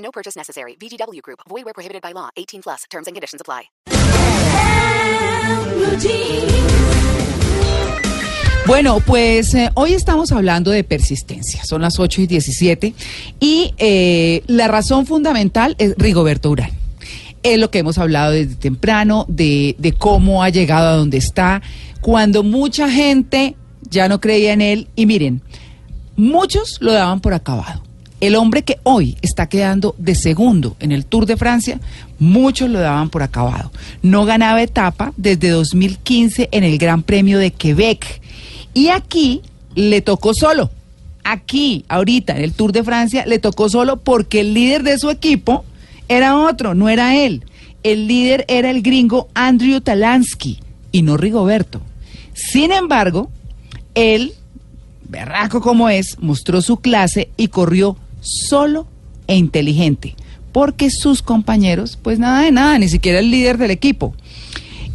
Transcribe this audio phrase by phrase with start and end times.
[0.00, 0.76] No purchase necessary.
[0.76, 1.40] VGW Group.
[1.48, 2.30] Void where prohibited by law.
[2.36, 2.84] 18 plus.
[2.90, 3.70] Terms and conditions apply.
[8.66, 11.64] Bueno, pues eh, hoy estamos hablando de persistencia.
[11.64, 12.94] Son las 8 y 17
[13.40, 16.70] y eh, la razón fundamental es Rigoberto Urán.
[17.42, 21.62] Es lo que hemos hablado desde temprano, de, de cómo ha llegado a donde está,
[22.00, 23.56] cuando mucha gente
[23.88, 24.88] ya no creía en él.
[24.94, 25.42] Y miren,
[26.16, 27.89] muchos lo daban por acabado.
[28.20, 31.80] El hombre que hoy está quedando de segundo en el Tour de Francia,
[32.18, 33.72] muchos lo daban por acabado.
[34.02, 38.20] No ganaba etapa desde 2015 en el Gran Premio de Quebec.
[38.74, 39.40] Y aquí
[39.74, 40.70] le tocó solo.
[41.24, 45.08] Aquí, ahorita, en el Tour de Francia, le tocó solo porque el líder de su
[45.08, 45.64] equipo
[46.08, 47.44] era otro, no era él.
[47.82, 50.58] El líder era el gringo Andrew Talansky
[50.92, 51.80] y no Rigoberto.
[52.34, 53.30] Sin embargo,
[53.94, 54.34] él,
[55.08, 58.86] berraco como es, mostró su clase y corrió solo
[59.26, 60.14] e inteligente,
[60.52, 64.14] porque sus compañeros, pues nada de nada, ni siquiera el líder del equipo.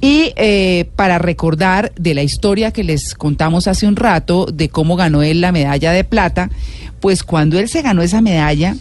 [0.01, 4.95] Y eh, para recordar de la historia que les contamos hace un rato, de cómo
[4.95, 6.49] ganó él la medalla de plata,
[6.99, 8.75] pues cuando él se ganó esa medalla,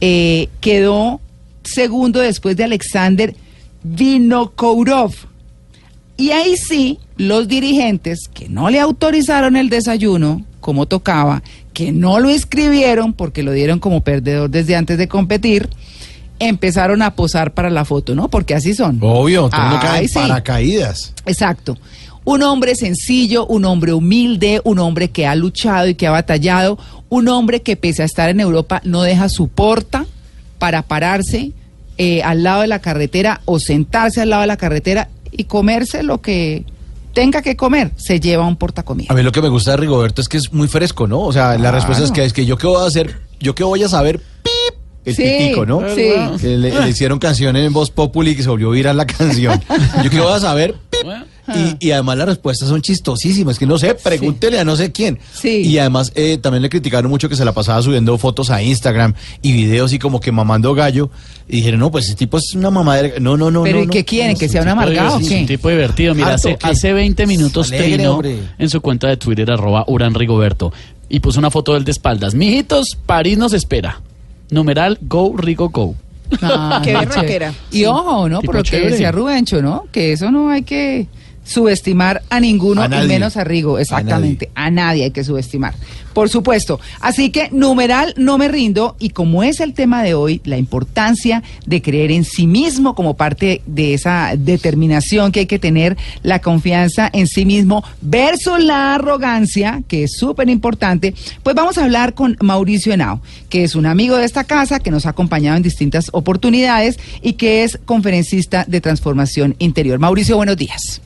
[0.00, 1.20] eh, quedó
[1.62, 3.34] segundo después de Alexander
[3.82, 5.12] Vinokourov.
[6.16, 11.42] Y ahí sí, los dirigentes que no le autorizaron el desayuno como tocaba,
[11.80, 15.70] que no lo inscribieron porque lo dieron como perdedor desde antes de competir,
[16.38, 18.28] empezaron a posar para la foto, ¿no?
[18.28, 18.98] Porque así son.
[19.00, 20.18] Obvio, Ay, sí.
[20.18, 21.14] paracaídas.
[21.24, 21.78] Exacto.
[22.22, 26.78] Un hombre sencillo, un hombre humilde, un hombre que ha luchado y que ha batallado,
[27.08, 30.04] un hombre que pese a estar en Europa no deja su porta
[30.58, 31.52] para pararse
[31.96, 36.02] eh, al lado de la carretera o sentarse al lado de la carretera y comerse
[36.02, 36.66] lo que
[37.12, 39.08] tenga que comer, se lleva un portacomida.
[39.12, 41.20] A mí lo que me gusta de Rigoberto es que es muy fresco, ¿no?
[41.20, 43.64] O sea, la respuesta es que es que yo qué voy a hacer, yo qué
[43.64, 45.80] voy a saber, pip, el Sí, pitico, ¿no?
[45.94, 46.12] sí.
[46.40, 49.60] Que le, le hicieron canciones en voz populi que se volvió viral la canción.
[50.04, 51.06] Yo qué voy a saber, pip.
[51.54, 55.18] Y, y además las respuestas son chistosísimas, que no sé, pregúntele a no sé quién.
[55.32, 55.62] Sí.
[55.62, 59.14] Y además eh, también le criticaron mucho que se la pasaba subiendo fotos a Instagram
[59.42, 61.10] y videos y como que mamando gallo.
[61.48, 63.18] Y dijeron, no, pues ese tipo es una mamadera.
[63.20, 63.62] No, no, no.
[63.64, 63.92] Pero no, ¿y no.
[63.92, 64.36] qué quieren?
[64.36, 65.40] ¿Que sea un amargado o qué?
[65.40, 66.14] Un tipo divertido.
[66.14, 66.66] Mira, hace, ¿qué?
[66.68, 68.38] hace 20 minutos Alegre, hombre.
[68.58, 70.72] en su cuenta de Twitter, arroba Uran Rigoberto,
[71.08, 72.34] y puso una foto del de espaldas.
[72.34, 74.00] Mijitos, París nos espera.
[74.50, 75.94] Numeral Go Rigo Go.
[76.42, 77.52] Ah, Qué berraquera.
[77.72, 78.40] Y ojo, ¿no?
[78.40, 79.86] Tipo Por lo que decía Rubencho, ¿no?
[79.90, 81.08] Que eso no hay que
[81.50, 83.08] subestimar a ninguno A y nadie.
[83.08, 85.04] menos a Rigo, exactamente, a nadie.
[85.04, 85.74] hay que subestimar,
[86.12, 86.78] por supuesto.
[87.00, 91.42] Así que numeral no me rindo y como es el tema de hoy, la importancia
[91.66, 96.40] de creer en sí mismo como parte de esa determinación que hay que tener, la
[96.40, 102.14] confianza en sí mismo versus la arrogancia, que es súper importante, pues vamos a hablar
[102.14, 105.64] con Mauricio Henao, que es un amigo de esta casa, que nos ha acompañado en
[105.64, 109.98] distintas oportunidades y que es conferencista de transformación interior.
[109.98, 111.00] Mauricio, buenos días.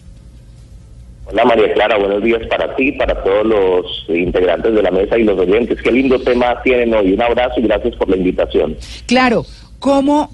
[1.27, 5.25] Hola María Clara, buenos días para ti, para todos los integrantes de la mesa y
[5.25, 5.81] los oyentes.
[5.83, 7.15] Qué lindo tema tienen hoy.
[7.15, 8.77] Un abrazo y gracias por la invitación.
[9.07, 9.47] Claro,
[9.79, 10.31] ¿cómo,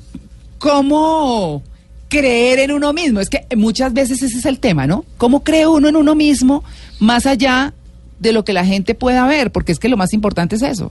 [0.59, 1.63] cómo
[2.09, 3.21] creer en uno mismo?
[3.21, 5.05] Es que muchas veces ese es el tema, ¿no?
[5.17, 6.65] ¿Cómo cree uno en uno mismo
[6.99, 7.73] más allá
[8.19, 9.53] de lo que la gente pueda ver?
[9.53, 10.91] Porque es que lo más importante es eso.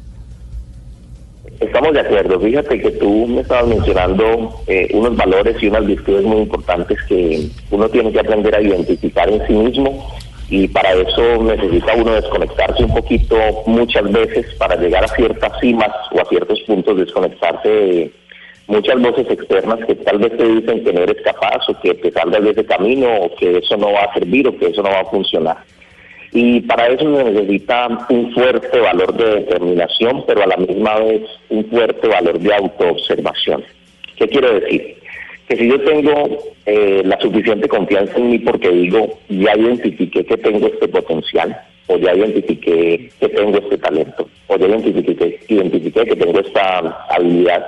[1.60, 2.40] Estamos de acuerdo.
[2.40, 7.50] Fíjate que tú me estabas mencionando eh, unos valores y unas virtudes muy importantes que
[7.70, 10.10] uno tiene que aprender a identificar en sí mismo
[10.50, 13.36] y para eso necesita uno desconectarse un poquito
[13.68, 18.12] muchas veces para llegar a ciertas cimas o a ciertos puntos, desconectarse de
[18.68, 22.12] muchas voces externas que tal vez te dicen que no eres capaz o que te
[22.12, 24.90] salgas de ese camino o que eso no va a servir o que eso no
[24.90, 25.58] va a funcionar.
[26.32, 31.22] Y para eso se necesita un fuerte valor de determinación, pero a la misma vez
[31.50, 33.64] un fuerte valor de autoobservación.
[34.16, 34.98] ¿Qué quiero decir?
[35.48, 40.38] Que si yo tengo eh, la suficiente confianza en mí porque digo, ya identifiqué que
[40.38, 46.16] tengo este potencial, o ya identifiqué que tengo este talento, o ya identifiqué, identifiqué que
[46.16, 46.78] tengo esta
[47.10, 47.66] habilidad,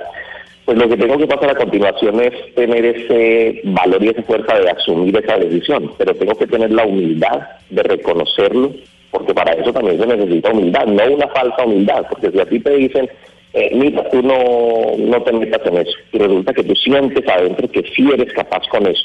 [0.64, 4.58] pues lo que tengo que pasar a continuación es tener ese valor y esa fuerza
[4.58, 8.72] de asumir esa decisión, pero tengo que tener la humildad de reconocerlo,
[9.10, 12.60] porque para eso también se necesita humildad, no una falsa humildad, porque si a ti
[12.60, 13.10] te dicen
[13.54, 15.92] eh, mira, tú no, no te metas en eso.
[16.12, 19.04] Y resulta que tú sientes adentro que sí eres capaz con eso.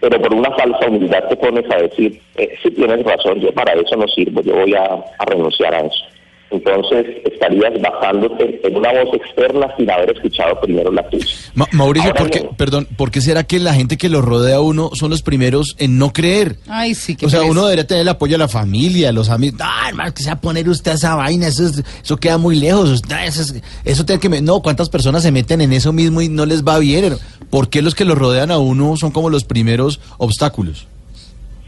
[0.00, 3.74] Pero por una falsa humildad te pones a decir, eh, sí tienes razón, yo para
[3.74, 6.04] eso no sirvo, yo voy a renunciar a eso.
[6.50, 11.26] Entonces estarías basándote en una voz externa sin haber escuchado primero la tuya.
[11.54, 14.56] Ma- Mauricio, Ahora ¿por qué, perdón, ¿por qué será que la gente que lo rodea
[14.56, 16.56] a uno son los primeros en no creer?
[16.66, 19.60] Ay, sí, que O sea, uno debería tener el apoyo de la familia, los amigos.
[19.62, 22.38] Ah, hermano, que se va a poner usted a esa vaina, eso, es- eso queda
[22.38, 22.88] muy lejos.
[22.90, 24.28] Usted- Eso, es- eso tiene que...
[24.30, 27.14] me- No, ¿cuántas personas se meten en eso mismo y no les va bien?
[27.50, 30.86] ¿Por qué los que lo rodean a uno son como los primeros obstáculos?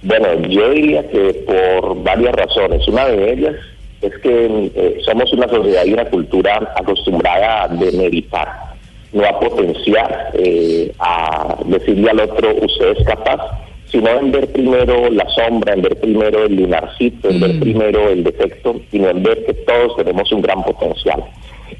[0.02, 2.86] Bueno, yo diría que por varias razones.
[2.88, 3.54] Una de ellas
[4.02, 8.48] es que eh, somos una sociedad y una cultura acostumbrada a demeritar,
[9.12, 13.40] no a potenciar, eh, a decirle al otro, usted es capaz,
[13.90, 18.24] sino en ver primero la sombra, en ver primero el lunarcito, en ver primero el
[18.24, 21.24] defecto, y no en ver que todos tenemos un gran potencial.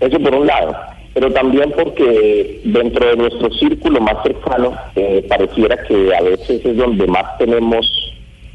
[0.01, 0.75] Eso por un lado,
[1.15, 6.77] pero también porque dentro de nuestro círculo más cercano eh, pareciera que a veces es
[6.77, 7.87] donde más tenemos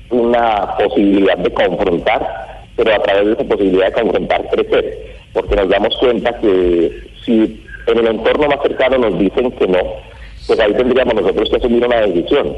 [0.10, 5.70] una posibilidad de confrontar, pero a través de esa posibilidad de confrontar crecer, porque nos
[5.70, 6.92] damos cuenta que
[7.24, 9.80] si en el entorno más cercano nos dicen que no,
[10.48, 12.56] pues ahí tendríamos nosotros que asumir una decisión.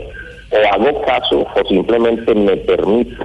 [0.50, 3.24] O hago caso o simplemente me permito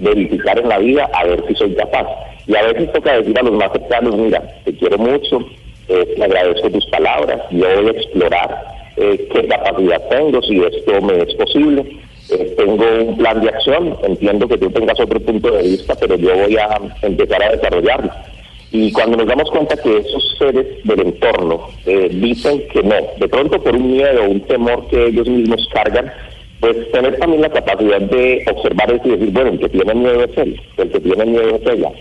[0.00, 2.06] verificar en la vida a ver si soy capaz.
[2.46, 5.40] Y a veces toca decir a los más cercanos, mira, te quiero mucho,
[5.88, 8.64] eh, te agradezco tus palabras, yo voy a explorar
[8.96, 11.84] eh, qué capacidad tengo, si esto me es posible.
[12.30, 16.16] Eh, tengo un plan de acción, entiendo que tú tengas otro punto de vista, pero
[16.16, 18.10] yo voy a empezar a desarrollarlo.
[18.70, 23.28] Y cuando nos damos cuenta que esos seres del entorno eh, dicen que no, de
[23.28, 26.12] pronto por un miedo un temor que ellos mismos cargan,
[26.60, 30.24] pues tener también la capacidad de observar eso y decir, bueno, el que tiene miedo
[30.24, 31.92] es él, el que tiene miedo es ella.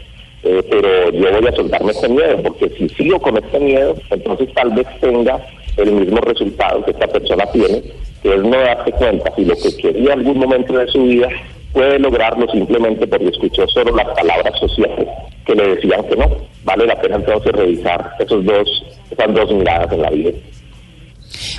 [0.43, 4.53] Eh, pero yo voy a soltarme este miedo, porque si sigo con este miedo, entonces
[4.53, 5.39] tal vez tenga
[5.77, 7.81] el mismo resultado que esta persona tiene,
[8.27, 11.29] que es no darse cuenta si lo que quería en algún momento de su vida
[11.71, 15.07] puede lograrlo simplemente porque escuchó solo las palabras sociales
[15.45, 16.29] que le decían que no.
[16.65, 20.31] Vale la pena entonces revisar esos dos, esas dos miradas en la vida.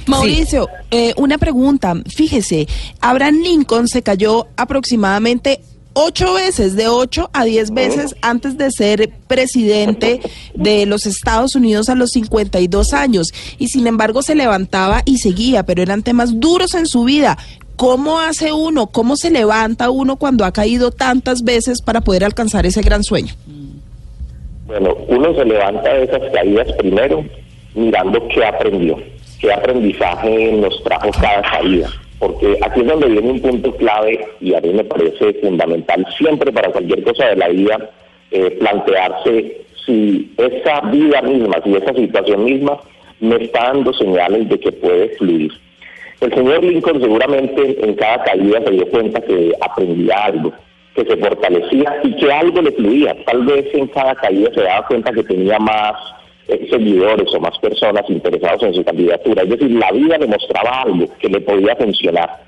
[0.07, 1.95] Mauricio, eh, una pregunta.
[2.07, 2.67] Fíjese,
[3.01, 5.61] Abraham Lincoln se cayó aproximadamente
[6.01, 10.21] ocho veces, de ocho a diez veces antes de ser presidente
[10.55, 13.29] de los Estados Unidos a los 52 años.
[13.59, 17.37] Y sin embargo se levantaba y seguía, pero eran temas duros en su vida.
[17.75, 18.87] ¿Cómo hace uno?
[18.87, 23.35] ¿Cómo se levanta uno cuando ha caído tantas veces para poder alcanzar ese gran sueño?
[24.67, 27.25] Bueno, uno se levanta de esas caídas primero
[27.75, 28.97] mirando qué aprendió,
[29.41, 31.91] qué aprendizaje nos trajo cada caída.
[32.19, 36.53] Porque aquí es donde viene un punto clave y a mí me parece fundamental siempre
[36.53, 37.91] para cualquier cosa de la vida
[38.31, 42.79] eh, plantearse si esa vida misma, si esa situación misma
[43.21, 45.53] me está dando señales de que puede fluir.
[46.21, 50.53] El señor Lincoln seguramente en cada caída se dio cuenta que aprendía algo,
[50.95, 53.17] que se fortalecía y que algo le fluía.
[53.25, 55.95] Tal vez en cada caída se daba cuenta que tenía más
[56.49, 59.43] seguidores o más personas interesados en su candidatura.
[59.43, 62.43] Es decir, la vida le mostraba algo que le podía funcionar.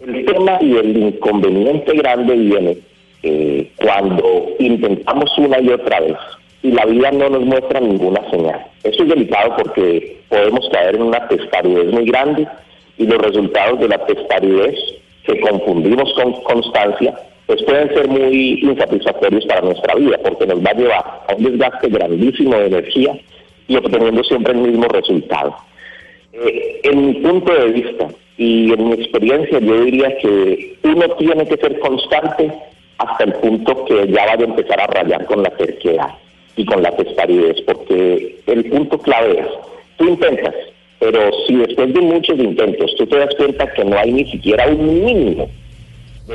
[0.00, 2.78] El tema y el inconveniente grande viene
[3.22, 6.16] eh, cuando intentamos una y otra vez
[6.62, 8.66] y la vida no nos muestra ninguna señal.
[8.82, 12.46] Eso es delicado porque podemos caer en una testarudez muy grande
[12.98, 14.76] y los resultados de la testarudez
[15.24, 17.14] que confundimos con constancia
[17.50, 21.42] pues pueden ser muy insatisfactorios para nuestra vida porque nos va a llevar a un
[21.42, 23.18] desgaste grandísimo de energía
[23.66, 25.56] y obteniendo siempre el mismo resultado.
[26.32, 28.06] Eh, en mi punto de vista
[28.38, 32.52] y en mi experiencia yo diría que uno tiene que ser constante
[32.98, 36.10] hasta el punto que ya vaya a empezar a rayar con la terquedad
[36.54, 39.48] y con la testaridez, porque el punto clave es,
[39.96, 40.54] tú intentas,
[41.00, 44.68] pero si después de muchos intentos tú te das cuenta que no hay ni siquiera
[44.68, 45.50] un mínimo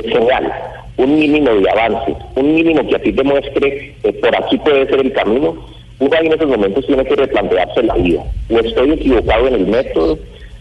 [0.02, 0.52] señal,
[0.96, 4.86] un mínimo de avance, un mínimo que a ti te muestre que por aquí puede
[4.86, 5.56] ser el camino,
[5.98, 8.22] uno ahí en esos momentos tiene que replantearse la vida.
[8.50, 10.18] O estoy equivocado en el método,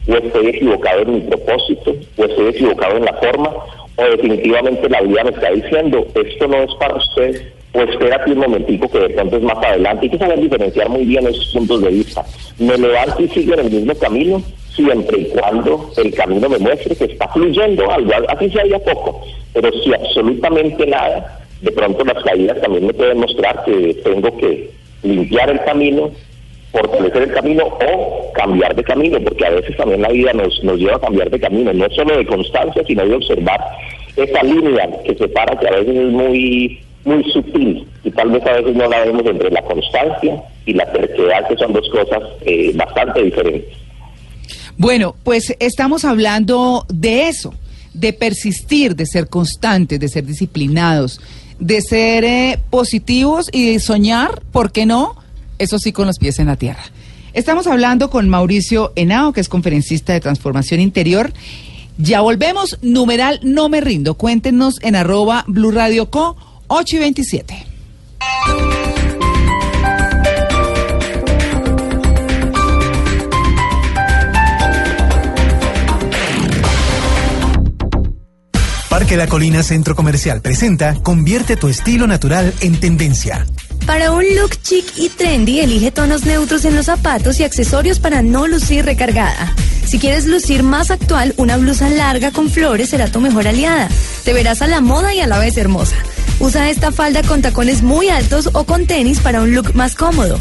[0.07, 3.49] o estoy equivocado en mi propósito, o estoy equivocado en la forma,
[3.97, 7.41] o definitivamente la vida me está diciendo, esto no es para usted,
[7.73, 10.05] o espérate un momentico que de pronto es más adelante.
[10.05, 12.23] Hay que saber diferenciar muy bien esos puntos de vista.
[12.57, 14.41] Me levanto y sigo en el mismo camino,
[14.75, 19.21] siempre y cuando el camino me muestre que está fluyendo algo, así se haya poco,
[19.53, 24.69] pero si absolutamente nada, de pronto las caídas también me pueden mostrar que tengo que
[25.03, 26.11] limpiar el camino,
[26.71, 30.77] fortalecer el camino o cambiar de camino, porque a veces también la vida nos, nos
[30.77, 33.59] lleva a cambiar de camino, no solo de constancia, sino de observar
[34.17, 38.53] esa línea que separa, que a veces es muy, muy sutil y tal vez a
[38.53, 42.71] veces no la vemos entre la constancia y la terquedad, que son dos cosas eh,
[42.75, 43.84] bastante diferentes.
[44.77, 47.53] Bueno, pues estamos hablando de eso,
[47.93, 51.21] de persistir, de ser constantes, de ser disciplinados,
[51.59, 55.15] de ser eh, positivos y de soñar, ¿por qué no?
[55.57, 56.83] Eso sí, con los pies en la tierra.
[57.33, 61.33] Estamos hablando con Mauricio Henao, que es conferencista de transformación interior.
[61.97, 64.15] Ya volvemos, numeral no me rindo.
[64.15, 66.35] Cuéntenos en arroba Blue Radio Co
[66.67, 67.65] 8 y 27.
[78.95, 83.45] Parque La Colina Centro Comercial presenta Convierte tu estilo natural en tendencia.
[83.85, 88.21] Para un look chic y trendy, elige tonos neutros en los zapatos y accesorios para
[88.21, 89.53] no lucir recargada.
[89.85, 93.89] Si quieres lucir más actual, una blusa larga con flores será tu mejor aliada.
[94.23, 95.97] Te verás a la moda y a la vez hermosa.
[96.39, 100.39] Usa esta falda con tacones muy altos o con tenis para un look más cómodo.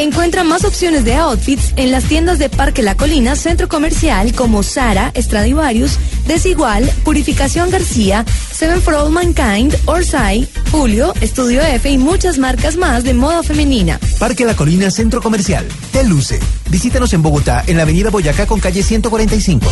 [0.00, 4.62] Encuentra más opciones de outfits en las tiendas de Parque La Colina, Centro Comercial como
[4.62, 12.38] Sara, Stradivarius, Desigual, Purificación García, Seven for All Mankind, Orsay, Julio, Estudio F y muchas
[12.38, 14.00] marcas más de moda femenina.
[14.18, 15.68] Parque La Colina Centro Comercial.
[15.92, 16.40] Te luce.
[16.70, 19.66] Visítanos en Bogotá, en la avenida Boyacá con calle 145.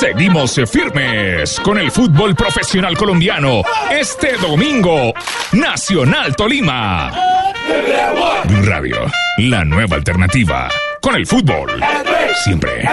[0.00, 3.60] Seguimos firmes con el fútbol profesional colombiano.
[3.90, 5.12] Este domingo,
[5.52, 7.12] Nacional Tolima.
[8.62, 8.96] Radio,
[9.36, 10.70] la nueva alternativa.
[11.02, 11.84] Con el fútbol.
[12.42, 12.88] Siempre.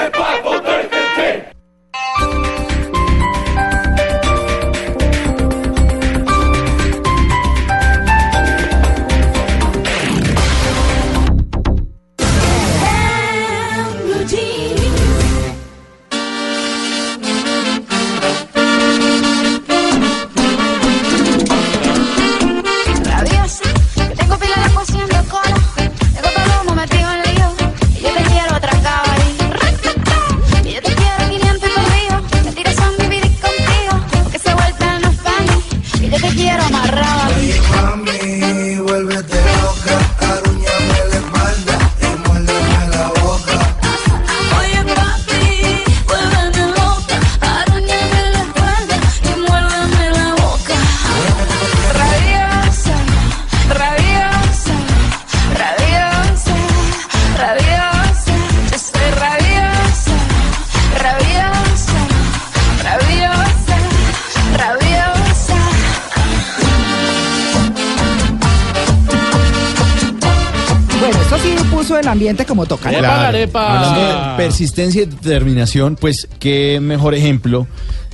[71.88, 72.90] Esto sí puso el ambiente como toca.
[72.92, 77.68] de persistencia y determinación, pues qué mejor ejemplo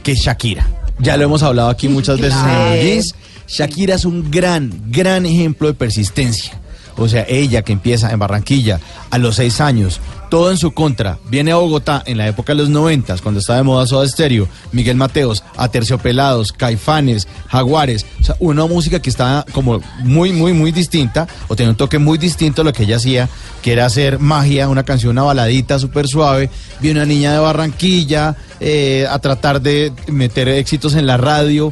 [0.03, 0.67] que Shakira.
[0.99, 3.19] Ya lo hemos hablado aquí muchas veces en Claro.
[3.47, 6.53] Shakira es un gran, gran ejemplo de persistencia.
[6.97, 9.99] O sea, ella que empieza en Barranquilla a los seis años,
[10.33, 13.57] todo en su contra, viene a Bogotá en la época de los noventas, cuando estaba
[13.57, 19.45] de moda Soda Stereo, Miguel Mateos, Aterciopelados, Caifanes, Jaguares, o sea, una música que estaba
[19.53, 22.95] como muy, muy, muy distinta, o tenía un toque muy distinto a lo que ella
[22.95, 23.29] hacía,
[23.61, 26.49] que era hacer magia, una canción, una baladita súper suave,
[26.79, 31.71] viene una niña de Barranquilla eh, a tratar de meter éxitos en la radio,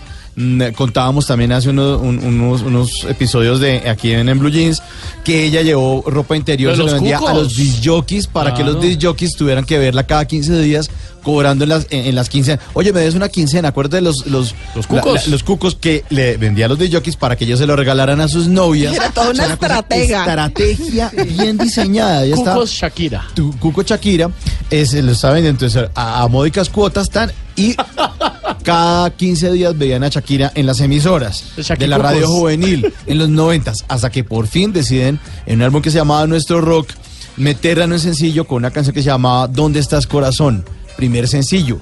[0.76, 4.82] Contábamos también hace unos, un- unos, unos episodios de aquí en, en Blue Jeans
[5.26, 8.64] que ella llevó ropa interior, se lo los vendía a los disc jockeys para que
[8.64, 8.88] los Claro.
[8.88, 10.90] disc jockeys tuvieran que verla cada 15 días
[11.22, 12.64] cobrando en las, en, en las quincenas.
[12.74, 15.28] Oye, me des una quincena, acuérdate de los, los, Los cucos.
[15.28, 18.22] los cucos que le vendía a los disc jockeys para que ellos se lo regalaran
[18.22, 18.96] a sus novias.
[18.96, 20.20] Era toda O sea, una estratega.
[20.22, 22.26] Estrategia bien diseñada.
[22.26, 22.54] Ya está.
[22.54, 23.28] Cucos Shakira.
[23.36, 24.32] Tu Cuco Shakira
[24.72, 27.76] eh, se lo está vendiendo entonces a, a módicas cuotas tan y
[28.62, 32.94] cada 15 días veían a Shakira en las emisoras De Shaki de la radio juvenil
[33.06, 36.62] en los 90 hasta que por fin deciden en un álbum que se llamaba Nuestro
[36.62, 36.90] Rock
[37.38, 40.64] meterla en un sencillo con una canción que se llamaba ¿Dónde estás corazón?
[40.98, 41.80] Primer sencillo.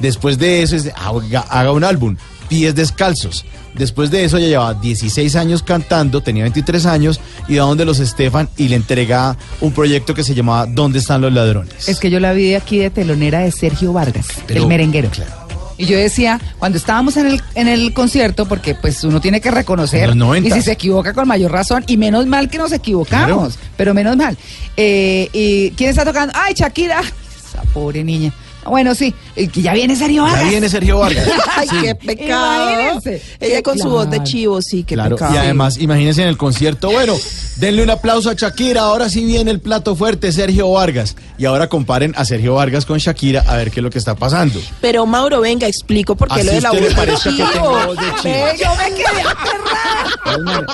[0.00, 2.16] Después de eso es de, haga, haga un álbum,
[2.48, 3.44] Pies Descalzos.
[3.74, 8.00] Después de eso ella llevaba 16 años cantando, tenía 23 años, y a donde los
[8.00, 11.88] Estefan y le entrega un proyecto que se llamaba ¿Dónde están los ladrones?
[11.88, 15.08] Es que yo la vi aquí de telonera de Sergio Vargas, Pero- el merenguero.
[15.10, 15.32] claro.
[15.80, 19.50] Y yo decía, cuando estábamos en el, en el concierto, porque pues uno tiene que
[19.50, 23.94] reconocer, y si se equivoca con mayor razón, y menos mal que nos equivocamos, pero
[23.94, 24.36] menos mal.
[24.76, 26.34] Eh, ¿Y quién está tocando?
[26.36, 27.00] ¡Ay, Shakira!
[27.48, 28.30] Esa pobre niña.
[28.66, 30.42] Bueno, sí, ya viene Sergio Vargas.
[30.44, 31.28] Ya viene Sergio Vargas.
[31.56, 31.76] Ay, Sí.
[31.82, 32.70] qué pecado.
[32.70, 33.22] Imagínense.
[33.40, 35.34] Ella con su voz de chivo, sí, qué Claro, pecado.
[35.34, 37.14] y además, imagínense en el concierto, bueno,
[37.56, 41.16] denle un aplauso a Shakira, ahora sí viene el plato fuerte, Sergio Vargas.
[41.38, 44.14] Y ahora comparen a Sergio Vargas con Shakira a ver qué es lo que está
[44.14, 44.60] pasando.
[44.80, 47.36] Pero Mauro, venga, explico por qué Así lo de la voz le de parezca que
[47.36, 47.48] chivo.
[47.52, 48.46] tengo voz de chivo.
[48.58, 50.66] Yo me quedé aterrada.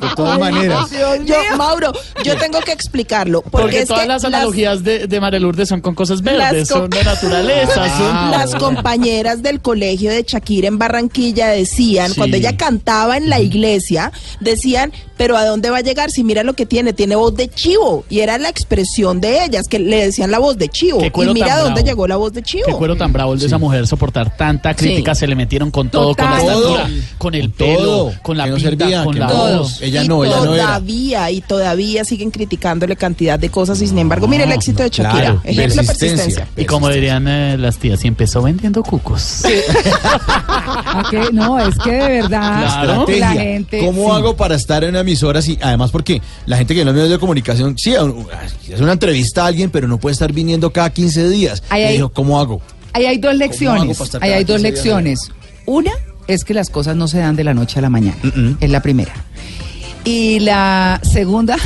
[0.00, 0.86] De todas maneras.
[1.24, 1.92] Yo, Mauro,
[2.24, 3.42] yo tengo que explicarlo.
[3.42, 6.52] Porque, Porque es todas que las analogías de, de María Lourdes son con cosas verdes,
[6.60, 7.85] Las son de naturaleza.
[8.30, 12.16] Las compañeras del colegio de Shakira en Barranquilla decían, Sí.
[12.16, 16.42] cuando ella cantaba en la iglesia, decían, pero ¿a dónde va a llegar si mira
[16.42, 16.92] lo que tiene?
[16.92, 18.04] Tiene voz de chivo.
[18.10, 20.98] Y era la expresión de ellas, que le decían la voz de chivo.
[20.98, 21.86] Qué Y mira a dónde bravo.
[21.86, 22.76] llegó la voz de Qué chivo.
[22.78, 25.20] cuero tan bravo el de esa mujer soportar tanta crítica, Sí.
[25.20, 26.88] se le metieron con todo, con la estatura, Todo.
[27.18, 27.66] con el Todo.
[27.76, 29.58] pelo, con la Que no servía, con la no.
[29.58, 29.80] voz.
[29.80, 30.64] Ella y no, ella no era.
[30.64, 34.90] todavía, y todavía siguen criticándole cantidad de cosas y sin embargo, mire el éxito de
[34.90, 35.10] Shakira.
[35.12, 36.16] claro, Ejemplo de persistencia.
[36.16, 36.48] persistencia.
[36.62, 39.42] Y como dirían eh, las tías, y empezó vendiendo cucos.
[41.32, 42.28] No, es que de verdad
[42.62, 42.86] Claro.
[42.86, 43.30] la Estrategia.
[43.42, 43.78] gente...
[43.84, 44.16] ¿Cómo sí.
[44.16, 45.42] hago para estar en una emisora?
[45.42, 49.44] Si, además, porque la gente que en los medios de comunicación, sí, es una entrevista
[49.44, 51.62] a alguien, pero no puede estar viniendo cada 15 días.
[51.68, 51.92] Ay.
[51.94, 52.60] dijo, ¿cómo hago?
[52.92, 54.00] Ahí hay dos lecciones.
[54.20, 55.30] Ahí hay dos 15 días lecciones.
[55.66, 55.92] Una
[56.26, 58.16] es que las cosas no se dan de la noche a la mañana.
[58.60, 59.12] Es la primera.
[60.04, 61.56] Y la segunda,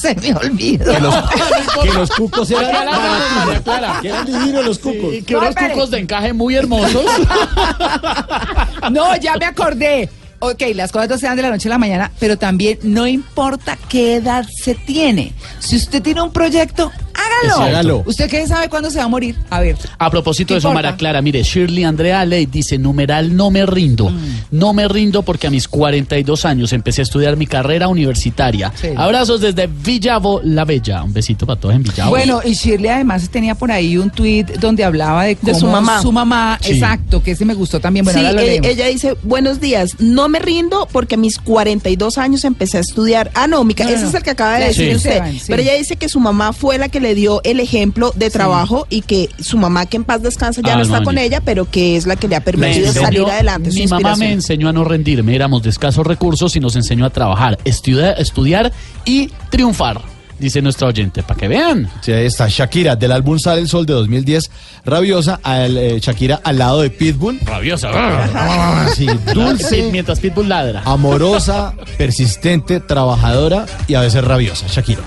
[0.00, 0.92] se me olvidó.
[0.92, 1.14] Que los,
[1.82, 3.98] que los cucos eran María Clara.
[4.02, 5.14] Que eran divinos los cucos.
[5.14, 5.72] Y que No, unos espere.
[5.74, 7.04] cucos de encaje muy hermosos.
[8.90, 10.08] No, ya me acordé.
[10.42, 13.06] Ok, las cosas no se dan de la noche a la mañana, pero también no
[13.06, 15.34] importa qué edad se tiene.
[15.58, 17.56] Si usted tiene un proyecto, hágalo.
[17.56, 18.02] Sí, hágalo.
[18.06, 19.36] ¿Usted qué sabe cuándo se va a morir?
[19.50, 19.76] A ver.
[19.98, 20.72] A propósito ¿Qué de eso?
[20.72, 24.10] María Clara, mire, Shirley Andrea Ley dice, numeral, no me rindo.
[24.10, 24.18] Mm.
[24.52, 28.72] No me rindo porque a mis 42 años empecé a estudiar mi carrera universitaria.
[28.80, 28.88] Sí.
[28.96, 31.02] Abrazos desde Villavo la Bella.
[31.02, 32.10] Un besito para todos en Villavo.
[32.10, 36.02] Bueno, y Shirley además tenía por ahí un tuit donde hablaba de cómo su mamá.
[36.02, 36.72] Su mamá, Sí.
[36.72, 38.04] exacto, que ese me gustó también.
[38.04, 41.38] Bueno, sí, ahora lo e- ella dice, buenos días, no me rindo porque a mis
[41.38, 43.30] 42 años empecé a estudiar.
[43.34, 44.08] Ah, no, Mica, No, no, ese no.
[44.10, 44.96] es el que acaba de La decir Sí.
[44.96, 45.22] usted.
[45.46, 48.86] Pero ella dice que su mamá fue la que le dio el ejemplo de trabajo
[48.90, 51.40] y que su mamá, que en paz descansa, ya Ah, no está no, con ella,
[51.44, 53.70] pero que es la que le ha Me permitido enseñó- salir adelante.
[53.72, 57.10] Mi mamá me enseñó a no rendirme, éramos de escasos recursos y nos enseñó a
[57.10, 58.72] trabajar, estudiar, estudiar
[59.04, 60.00] y triunfar,
[60.38, 61.90] dice nuestra oyente, para que vean.
[62.00, 64.50] Sí, ahí está Shakira, del álbum Sale el Sol de 2010,
[64.86, 67.38] Rabiosa, al, eh, Shakira al lado de Pitbull.
[67.44, 67.90] Rabiosa.
[67.92, 70.82] Ah, sí, dulce, Mientras Pitbull ladra.
[70.86, 75.02] amorosa, persistente, trabajadora y a veces rabiosa, Shakira.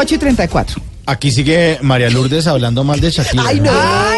[0.00, 0.82] 8 y 34.
[1.06, 3.44] Aquí sigue María Lourdes hablando mal de Shakira.
[3.46, 3.70] Ay, no.
[3.70, 4.09] Mire,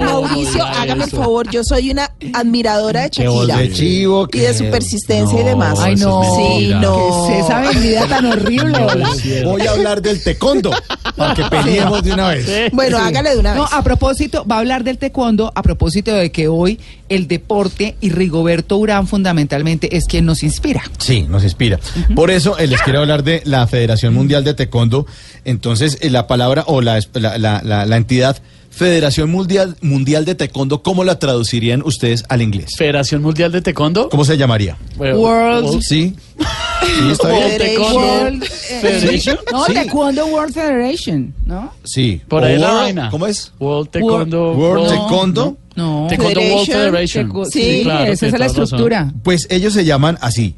[0.00, 1.50] no, Mauricio, no hágame el favor.
[1.50, 3.56] Yo soy una admiradora de Shakira.
[3.56, 5.78] de chivo, y de su persistencia y No, demás.
[5.80, 6.22] Ay, no.
[6.36, 7.26] Sí, no.
[7.28, 8.78] ¿Qué es esa vendida tan horrible?
[8.78, 9.10] hola?
[9.44, 10.70] Voy a hablar del tecondo
[11.16, 12.70] para que peleemos de una vez.
[12.72, 13.72] Bueno, hágale de una No, vez.
[13.72, 18.10] a propósito, va a hablar del taekwondo, a propósito de que hoy el deporte y
[18.10, 20.82] Rigoberto Urán fundamentalmente es quien nos inspira.
[20.98, 21.78] Sí, nos inspira.
[22.14, 25.06] Por eso eh, les quiero hablar de la Federación Mundial de Taekwondo.
[25.44, 31.04] Entonces, eh, la palabra o la- la- la entidad Federación Mundial, Mundial de Taekwondo, ¿cómo
[31.04, 32.76] la traducirían ustedes al inglés?
[32.78, 34.08] Federación Mundial de Taekwondo.
[34.08, 34.76] ¿Cómo se llamaría?
[34.96, 36.14] Bueno, World- Sí.
[36.38, 37.42] Sí, está bien.
[37.42, 39.38] World Taekwondo World, eh, Federation.
[39.52, 39.74] No, Sí.
[39.74, 41.72] Taekwondo World Federation, ¿no?
[41.84, 42.22] Sí.
[42.28, 43.10] Por ahí O la World- vaina.
[43.10, 43.52] ¿Cómo es?
[43.58, 44.52] World Taekwondo.
[44.52, 45.56] World World- Taekwondo.
[45.76, 46.06] No.
[46.08, 46.78] Taekwondo World Federation.
[46.78, 47.28] Federation.
[47.30, 48.62] Taekwo- Sí, sí, claro, esa es la razón.
[48.64, 49.12] estructura.
[49.22, 50.54] Pues ellos se llaman así.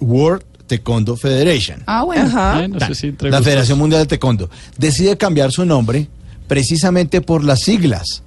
[0.00, 1.82] World Taekwondo Federation.
[1.86, 2.22] Ah, bueno.
[2.24, 2.66] Ajá.
[2.68, 3.42] No sé si entre La.
[3.42, 6.08] Federación Mundial de Taekwondo decide cambiar su nombre
[6.52, 8.22] precisamente por las siglas.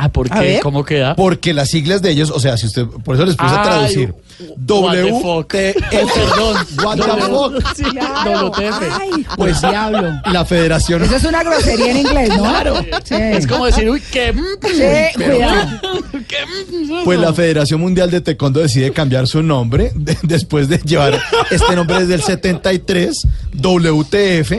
[0.00, 0.38] Ah, ¿por qué?
[0.38, 0.60] ver.
[0.60, 1.16] ¿Cómo queda?
[1.16, 4.14] Porque las siglas de ellos, o sea, si usted, por eso les puse a traducir.
[4.70, 5.48] what the W, fuck.
[5.50, 6.56] T, Perdón.
[6.84, 7.74] What the fuck.
[7.76, 8.46] Sí, Claro.
[8.46, 8.82] WTF.
[9.00, 10.12] Ay, Pues pues diablo.
[10.32, 12.44] La Federación, Eso es una grosería en inglés, ¿no?
[12.44, 12.76] Claro.
[13.02, 13.14] Sí.
[13.16, 14.32] Es como decir, uy, qué.
[14.62, 15.80] Sí, cuidado.
[17.04, 21.18] pues la Federación Mundial de Taekwondo decide cambiar su nombre de- después de llevar
[21.50, 23.16] este nombre desde el 73,
[23.54, 24.52] WTF.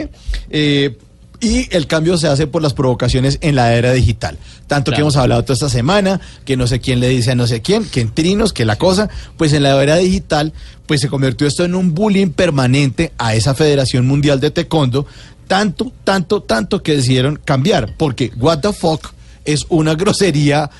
[0.50, 0.98] eh,
[1.40, 4.36] Y el cambio se hace por las provocaciones en la era digital.
[4.66, 7.46] Tanto que hemos hablado toda esta semana, que no sé quién le dice a no
[7.46, 10.52] sé quién, que en trinos, que la cosa, pues en la era digital,
[10.86, 15.06] pues se convirtió esto en un bullying permanente a esa Federación Mundial de Taekwondo,
[15.48, 19.12] tanto, tanto, tanto que decidieron cambiar, porque what the fuck
[19.46, 20.70] es una grosería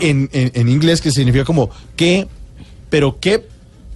[0.00, 2.28] en, en- en inglés que significa como qué,
[2.90, 3.46] pero qué,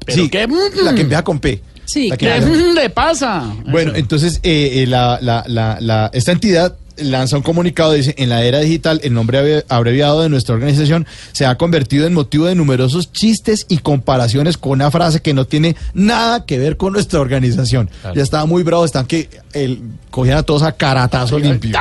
[0.07, 0.49] ¿Pero sí, qué?
[0.83, 1.63] la que empieza con P.
[1.87, 2.41] Sí, ¿Qué
[2.75, 3.45] le pasa?
[3.67, 8.29] bueno, entonces eh, eh, la, la- la- la- esta entidad lanza un comunicado, dice, en
[8.29, 12.55] la era digital el nombre abreviado de nuestra organización se ha convertido en motivo de
[12.55, 17.21] numerosos chistes y comparaciones con una frase que no tiene nada que ver con nuestra
[17.21, 17.91] organización.
[18.15, 21.79] Ya estaba muy bravo, están que el, cogían a todos a caratazo limpio.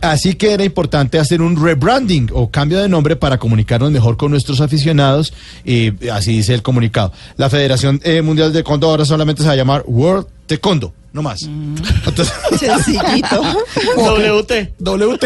[0.00, 4.30] Así que era importante hacer un rebranding o cambio de nombre para comunicarnos mejor con
[4.30, 5.32] nuestros aficionados.
[5.64, 7.12] Y así dice el comunicado.
[7.36, 11.22] La Federación eh, Mundial de Taekwondo ahora solamente se va a llamar World Taekwondo, no
[11.22, 11.42] más.
[11.42, 13.42] Entonces, Sencillito.
[13.96, 14.72] WT.
[14.78, 15.24] WT.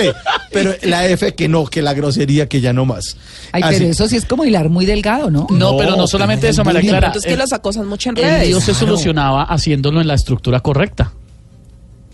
[0.52, 3.16] Pero la F que no, que la grosería que ya no más.
[3.52, 5.46] Ay, Así- pero eso sí es como hilar muy delgado, ¿no?
[5.50, 6.90] No, No, pero no solamente eso, es María.
[6.90, 7.06] Clara.
[7.08, 8.48] Entonces que los acosan mucho en redes.
[8.48, 11.12] lío se solucionaba haciéndolo en la estructura correcta.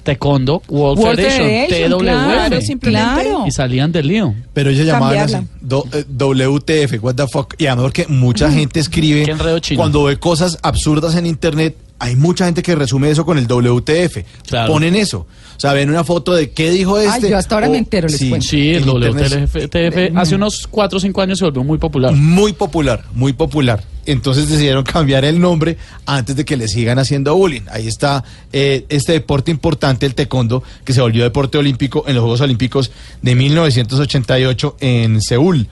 [0.02, 2.80] Taekwondo, World, World Federation, Federation, TWF.
[2.80, 3.44] Claro.
[3.46, 4.34] Y salían del lío.
[4.52, 7.54] Pero ellos llamaban así, do- eh, WTF, what the fuck.
[7.56, 9.32] Y además que mucha gente escribe,
[9.76, 14.24] cuando ve cosas absurdas en internet, hay mucha gente que resume eso con el WTF.
[14.48, 14.72] Claro.
[14.72, 15.18] Ponen eso.
[15.56, 17.30] O sea, ven una foto de qué dijo Ay, este.
[17.30, 18.44] yo hasta ahora me entero, les cuento.
[18.44, 22.12] Sí, el internet WTF hace unos 4 o 5 años se volvió muy popular.
[22.12, 23.84] Muy popular, muy popular.
[24.04, 27.62] Entonces decidieron cambiar el nombre antes de que le sigan haciendo bullying.
[27.70, 32.22] Ahí está eh, este deporte importante, el taekwondo, que se volvió deporte olímpico en los
[32.22, 32.90] Juegos Olímpicos
[33.22, 35.68] de 1988 en Seúl.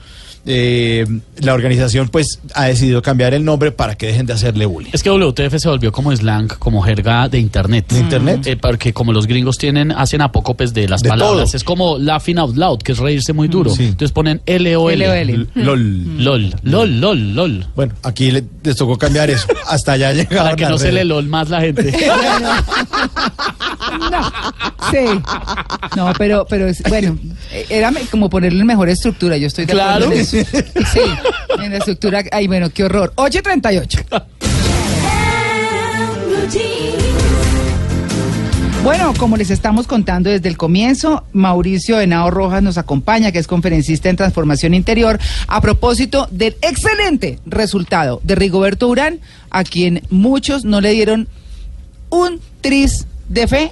[0.47, 1.07] Eh,
[1.39, 4.91] la organización pues ha decidido cambiar el nombre para que dejen de hacerle bullying.
[4.93, 7.87] Es que WTF se volvió como slang, como jerga de internet.
[7.89, 8.47] ¿De internet?
[8.47, 11.51] Eh, porque como los gringos tienen, hacen apócopes de las De palabras.
[11.51, 11.57] todo.
[11.57, 13.71] Es como laughing out loud, que es reírse muy duro.
[13.71, 13.85] Sí.
[13.85, 14.99] Entonces ponen LOL.
[14.99, 15.49] LOL.
[15.55, 16.05] LOL.
[16.19, 17.67] LOL, LOL, LOL, LOL.
[17.77, 19.47] Bueno, aquí le- les tocó cambiar eso.
[19.69, 21.05] Hasta allá llegaron Para que no se le.
[21.05, 21.93] LOL más la gente.
[24.91, 25.21] Sí.
[25.97, 27.17] No, pero, pero es, bueno,
[27.53, 29.37] eh, era me- como ponerle en mejor estructura.
[29.37, 30.13] Yo estoy de acuerdo Claro.
[30.13, 30.37] en eso.
[30.93, 31.01] Sí,
[31.63, 32.25] en la estructura.
[32.33, 33.13] Ay, bueno, qué horror.
[33.17, 34.05] 8.38.
[38.83, 43.47] Bueno, como les estamos contando desde el comienzo, Mauricio Henao Rojas nos acompaña, que es
[43.47, 50.65] conferencista en transformación interior, a propósito del excelente resultado de Rigoberto Urán, a quien muchos
[50.65, 51.29] no le dieron
[52.09, 53.71] un tris de fe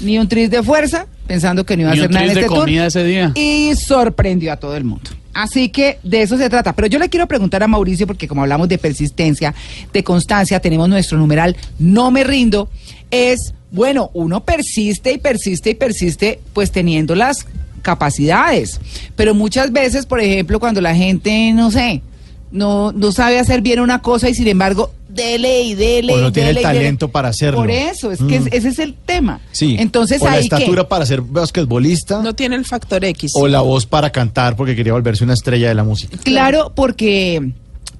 [0.00, 2.46] ni un tris de fuerza, pensando que no iba a Ni hacer nada en este
[2.46, 2.68] tour.
[2.68, 3.32] ese día.
[3.34, 5.10] Y sorprendió a todo el mundo.
[5.32, 6.72] Así que de eso se trata.
[6.74, 9.54] Pero yo le quiero preguntar a Mauricio, porque como hablamos de persistencia,
[9.92, 12.68] de constancia, tenemos nuestro numeral No me rindo.
[13.10, 17.46] Es, bueno, uno persiste y persiste y persiste, pues teniendo las
[17.82, 18.80] capacidades.
[19.16, 22.02] Pero muchas veces, por ejemplo, cuando la gente, no sé,
[22.50, 26.14] no, no sabe hacer bien una cosa y sin embargo, dele y dele.
[26.14, 27.60] O no tiene el talento para hacerlo.
[27.60, 28.46] Por eso, es que Mm.
[28.48, 29.40] es- ese es el tema.
[29.52, 29.76] Sí.
[29.78, 32.22] Entonces o la estatura para ser basquetbolista.
[32.22, 33.32] No tiene el factor X.
[33.34, 36.16] O la voz para cantar porque quería volverse una estrella de la música.
[36.24, 37.52] Claro, porque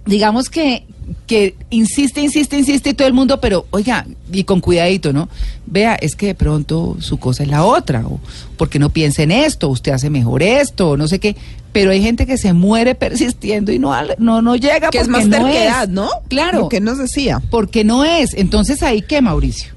[0.06, 0.84] digamos que,
[1.26, 5.28] que insiste, insiste, insiste y todo el mundo, pero oiga, y con cuidadito, ¿no?
[5.66, 8.20] Vea, es que de pronto su cosa es la otra, o
[8.56, 11.36] porque no piensa en esto, usted hace mejor esto, o no sé qué.
[11.72, 15.26] Pero hay gente que se muere persistiendo y no, no, no llega que es porque
[15.26, 15.88] más no terquedad, es.
[15.88, 16.08] ¿no?
[16.28, 16.68] Claro.
[16.68, 17.40] Que nos decía.
[17.50, 18.34] Porque no es.
[18.34, 19.72] Entonces, ¿ahí qué, Mauricio?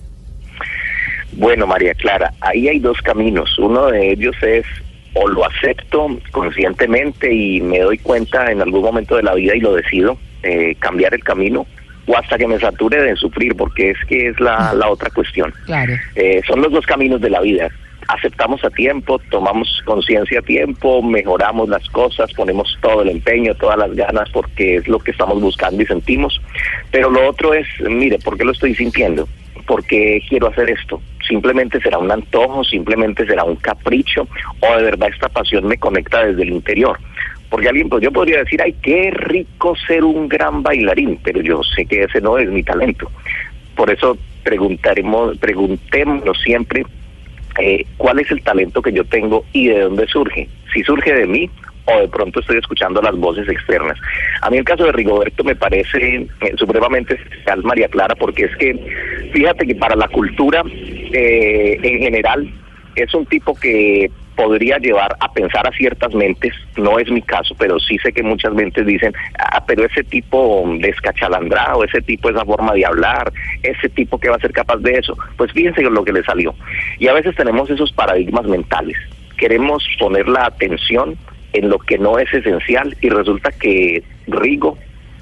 [1.34, 3.58] Bueno, María Clara, ahí hay dos caminos.
[3.58, 4.66] Uno de ellos es
[5.14, 9.60] o lo acepto conscientemente y me doy cuenta en algún momento de la vida y
[9.60, 11.66] lo decido, eh, cambiar el camino,
[12.06, 15.54] o hasta que me sature de sufrir, porque es que es la, la otra cuestión.
[15.66, 15.94] Claro.
[16.16, 17.70] Eh, son los dos caminos de la vida.
[18.10, 23.78] Aceptamos a tiempo, tomamos conciencia a tiempo, mejoramos las cosas, ponemos todo el empeño, todas
[23.78, 26.42] las ganas porque es lo que estamos buscando y sentimos.
[26.92, 29.28] Pero lo otro es, mire, ¿por qué lo estoy sintiendo?
[29.66, 31.02] ¿Por qué quiero hacer esto?
[31.26, 34.28] Simplemente será un antojo, simplemente será un capricho
[34.60, 37.00] o de verdad esta pasión me conecta desde el interior.
[37.54, 41.62] Porque alguien, pues yo podría decir, ay, qué rico ser un gran bailarín, pero yo
[41.62, 43.12] sé que ese no es mi talento.
[43.76, 46.84] Por eso preguntaremos, preguntémonos siempre
[47.60, 50.50] eh, cuál es el talento que yo tengo y de dónde surge.
[50.74, 51.48] Si surge de mí
[51.86, 54.00] o de pronto estoy escuchando las voces externas.
[54.42, 58.56] A mí el caso de Rigoberto me parece eh, supremamente especial, María Clara, porque es
[58.58, 62.52] que fíjate que para la cultura eh, en general
[62.96, 67.56] es un tipo que podría llevar a pensar a ciertas mentes, no es mi caso,
[67.58, 72.46] pero sí sé que muchas mentes dicen, ah, pero ese tipo descachalandrado, ese tipo, esa
[72.46, 76.04] forma de hablar, ese tipo que va a ser capaz de eso, pues fíjense lo
[76.04, 76.56] que le salió.
[77.00, 78.98] Y a veces tenemos esos paradigmas mentales,
[79.38, 81.18] queremos poner la atención
[81.54, 84.78] en lo que no es esencial y resulta que Rigo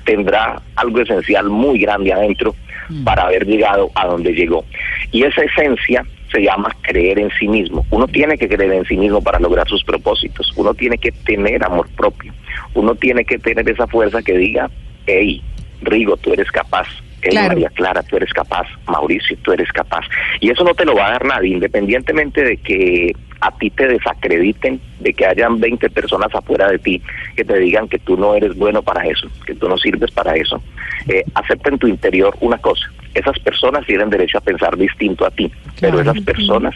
[0.05, 2.55] tendrá algo esencial muy grande adentro
[3.03, 4.65] para haber llegado a donde llegó.
[5.11, 7.85] Y esa esencia se llama creer en sí mismo.
[7.89, 10.51] Uno tiene que creer en sí mismo para lograr sus propósitos.
[10.55, 12.33] Uno tiene que tener amor propio.
[12.73, 14.69] Uno tiene que tener esa fuerza que diga,
[15.05, 15.41] hey,
[15.81, 16.87] Rigo, tú eres capaz.
[17.33, 18.67] María Clara, tú eres capaz.
[18.87, 20.05] Mauricio, tú eres capaz.
[20.39, 23.87] Y eso no te lo va a dar nadie, independientemente de que a ti te
[23.87, 27.01] desacrediten, de que hayan 20 personas afuera de ti
[27.35, 30.35] que te digan que tú no eres bueno para eso, que tú no sirves para
[30.35, 30.61] eso.
[31.07, 35.31] Eh, acepta en tu interior una cosa, esas personas tienen derecho a pensar distinto a
[35.31, 36.75] ti, pero esas personas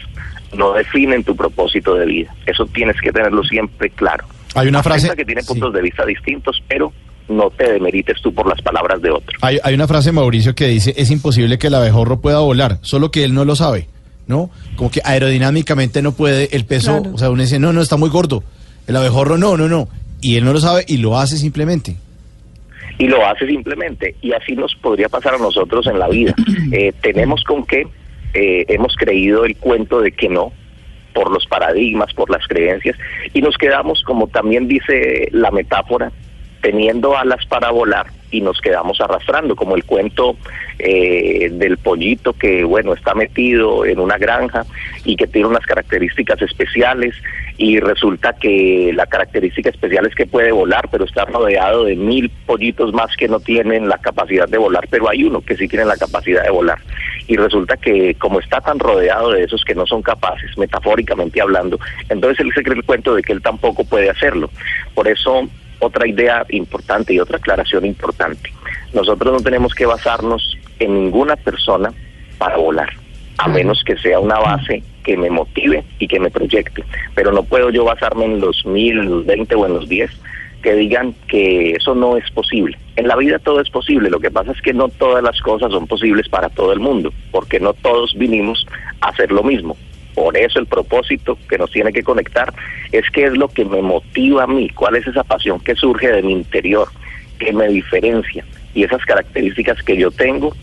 [0.56, 2.34] no definen tu propósito de vida.
[2.46, 4.24] Eso tienes que tenerlo siempre claro.
[4.54, 6.92] Hay una frase Acepta que tienen puntos de vista distintos, pero
[7.28, 9.38] no te demerites tú por las palabras de otro.
[9.42, 13.10] Hay, hay una frase, Mauricio, que dice, es imposible que el abejorro pueda volar, solo
[13.10, 13.88] que él no lo sabe,
[14.26, 14.50] ¿no?
[14.76, 17.14] Como que aerodinámicamente no puede, el peso, Claro.
[17.14, 18.42] o sea, uno dice, no, no, está muy gordo.
[18.86, 19.88] El abejorro no, no, no.
[20.20, 21.96] Y él no lo sabe y lo hace simplemente.
[22.98, 24.14] y lo hace simplemente.
[24.22, 26.34] Y así nos podría pasar a nosotros en la vida.
[26.72, 27.86] Eh, tenemos con que
[28.34, 30.52] eh, hemos creído el cuento de que no,
[31.14, 32.96] por los paradigmas, por las creencias,
[33.34, 36.10] y nos quedamos, como también dice la metáfora,
[36.66, 40.36] teniendo alas para volar y nos quedamos arrastrando, como el cuento
[40.80, 44.66] eh, del pollito que, bueno, está metido en una granja
[45.04, 47.14] y que tiene unas características especiales
[47.56, 52.30] y resulta que la característica especial es que puede volar, pero está rodeado de mil
[52.46, 55.84] pollitos más que no tienen la capacidad de volar, pero hay uno que sí tiene
[55.84, 56.78] la capacidad de volar.
[57.28, 61.78] Y resulta que como está tan rodeado de esos que no son capaces, metafóricamente hablando,
[62.08, 64.50] entonces él se cree el cuento de que él tampoco puede hacerlo.
[64.94, 65.48] Por eso
[65.78, 68.52] otra idea importante y otra aclaración importante.
[68.92, 71.92] Nosotros no tenemos que basarnos en ninguna persona
[72.38, 72.90] para volar,
[73.38, 76.84] a menos que sea una base que me motive y que me proyecte.
[77.14, 80.10] Pero no puedo yo basarme en los mil, en los veinte o en los diez
[80.62, 82.76] que digan que eso no es posible.
[82.96, 85.70] En la vida todo es posible, lo que pasa es que no todas las cosas
[85.70, 88.66] son posibles para todo el mundo, porque no todos vinimos
[89.00, 89.76] a hacer lo mismo.
[90.16, 92.52] Por eso el propósito que nos tiene que conectar
[92.90, 96.10] es qué es lo que me motiva a mí, cuál es esa pasión que surge
[96.10, 96.88] de mi interior,
[97.38, 98.42] que me diferencia
[98.74, 100.54] y esas características que yo tengo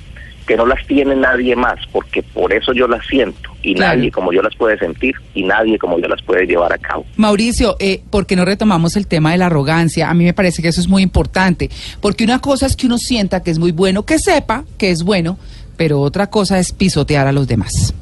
[0.48, 3.96] que no las tiene nadie más, porque por eso yo las siento y Claro.
[3.96, 7.06] nadie como yo las puede sentir y nadie como yo las puede llevar a cabo.
[7.16, 10.10] Mauricio, eh, ¿por qué no retomamos el tema de la arrogancia?
[10.10, 11.70] A mí me parece que eso es muy importante,
[12.02, 15.04] porque una cosa es que uno sienta que es muy bueno, que sepa que es
[15.04, 15.38] bueno,
[15.78, 17.94] pero otra cosa es pisotear a los demás.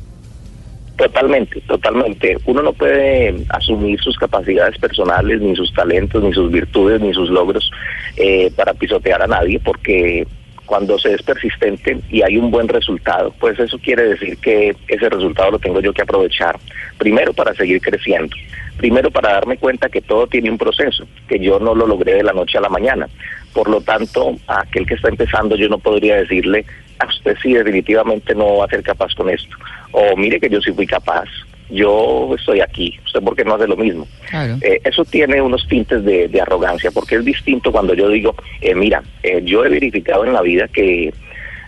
[0.97, 2.38] Totalmente, totalmente.
[2.45, 7.30] Uno no puede asumir sus capacidades personales, ni sus talentos, ni sus virtudes, ni sus
[7.30, 7.71] logros
[8.17, 10.27] eh, para pisotear a nadie, porque
[10.71, 15.10] cuando se es persistente y hay un buen resultado, pues eso quiere decir que ese
[15.10, 16.58] resultado lo tengo yo que aprovechar.
[16.97, 18.36] Primero para seguir creciendo.
[18.77, 22.23] Primero para darme cuenta que todo tiene un proceso, que yo no lo logré de
[22.23, 23.10] la noche a la mañana.
[23.54, 26.65] Por lo tanto, a aquel que está empezando yo no podría decirle,
[27.01, 29.55] a usted sí definitivamente no va a ser capaz con esto.
[29.91, 31.25] O mire que yo sí fui capaz.
[31.69, 32.99] Yo estoy aquí.
[33.05, 34.07] ¿Usted por qué no hace lo mismo?
[34.29, 34.57] Claro.
[34.61, 38.75] Eh, eso tiene unos tintes de, de arrogancia, porque es distinto cuando yo digo, eh,
[38.75, 41.13] mira, eh, yo he verificado en la vida que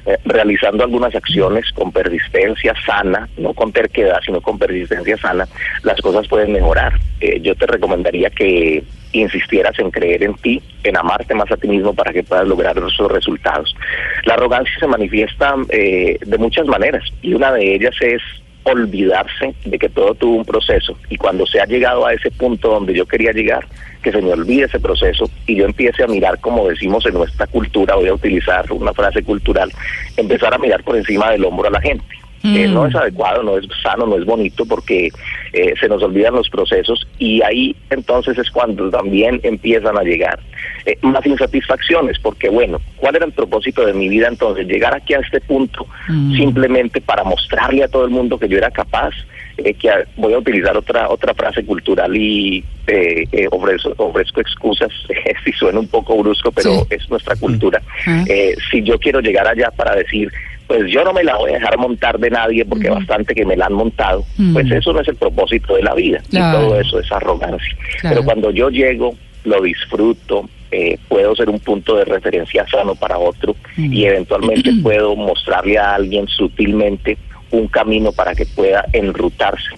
[0.06, 5.48] eh, realizando algunas acciones con persistencia sana, no con terquedad, sino con persistencia sana,
[5.84, 7.00] las cosas pueden mejorar.
[7.22, 8.84] Eh, yo te recomendaría que
[9.14, 12.78] insistieras en creer en ti, en amarte más a ti mismo para que puedas lograr
[12.78, 13.76] esos resultados.
[14.26, 18.22] La arrogancia se manifiesta eh, de muchas maneras y una de ellas es
[18.64, 22.70] olvidarse de que todo tuvo un proceso y cuando se ha llegado a ese punto
[22.70, 23.68] donde yo quería llegar,
[24.02, 27.46] que se me olvide ese proceso y yo empiece a mirar como decimos en nuestra
[27.48, 29.72] cultura, voy a utilizar una frase cultural,
[30.16, 32.23] empezar a mirar por encima del hombro a la gente.
[32.46, 35.10] Eh, no es adecuado, no es sano, no es bonito porque
[35.54, 40.40] eh, se nos olvidan los procesos y ahí entonces es cuando también empiezan a llegar
[40.86, 44.68] eh, más insatisfacciones porque bueno, ¿cuál era el propósito de mi vida entonces?
[44.68, 45.88] Llegar aquí a este punto
[46.36, 49.14] simplemente para mostrarle a todo el mundo que yo era capaz,
[49.58, 52.62] eh, que a- voy a utilizar otra otra frase cultural y
[53.52, 54.92] ofrezco, ofrezco excusas
[55.46, 56.88] si suena un poco brusco, pero Sí.
[56.90, 57.82] es nuestra cultura.
[58.06, 58.24] Ah.
[58.28, 60.32] Eh, si yo quiero llegar allá para decir,
[60.76, 63.56] pues yo no me la voy a dejar montar de nadie porque bastante que me
[63.56, 66.58] la han montado, pues eso no es el propósito de la vida Claro.
[66.58, 67.76] y todo eso es arrogancia.
[68.02, 68.16] Claro.
[68.16, 73.20] Pero cuando yo llego, lo disfruto, eh, puedo ser un punto de referencia sano para
[73.20, 77.18] otro y eventualmente puedo mostrarle a alguien sutilmente
[77.52, 79.70] un camino para que pueda enrutarse.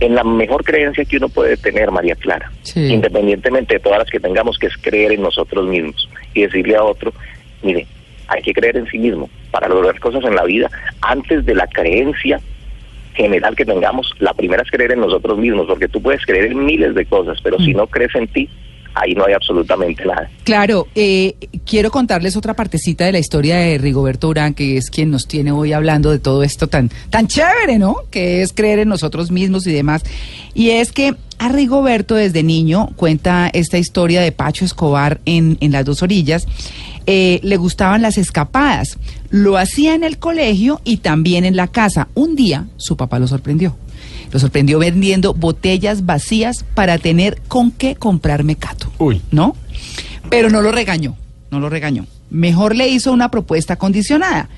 [0.00, 2.80] en la mejor creencia que uno puede tener, María Clara, Sí.
[2.92, 6.82] independientemente de todas las que tengamos, que es creer en nosotros mismos y decirle a
[6.82, 7.12] otro,
[7.62, 7.86] mire,
[8.30, 10.70] hay que creer en sí mismo para lograr cosas en la vida
[11.02, 12.40] antes de la creencia
[13.14, 14.14] general que tengamos.
[14.20, 17.38] La primera es creer en nosotros mismos, porque tú puedes creer en miles de cosas,
[17.42, 18.48] pero si no crees en ti,
[18.94, 20.30] ahí no hay absolutamente nada.
[20.44, 21.34] Claro, eh,
[21.66, 25.52] quiero contarles otra partecita de la historia de Rigoberto Urán, que es quien nos tiene
[25.52, 27.96] hoy hablando de todo esto tan, tan chévere, ¿no?
[28.10, 30.04] Que es creer en nosotros mismos y demás.
[30.54, 35.72] Y es que a Rigoberto desde niño cuenta esta historia de Pacho Escobar en, en
[35.72, 36.46] las dos orillas.
[37.12, 38.96] Eh, le gustaban las escapadas.
[39.30, 42.06] Lo hacía en el colegio y también en la casa.
[42.14, 43.76] Un día su papá lo sorprendió.
[44.30, 48.92] Lo sorprendió vendiendo botellas vacías para tener con qué comprar mecato.
[48.98, 49.22] Uy.
[49.32, 49.56] ¿No?
[50.28, 51.16] Pero no lo regañó,
[51.50, 52.06] no lo regañó.
[52.30, 54.48] Mejor le hizo una propuesta condicionada.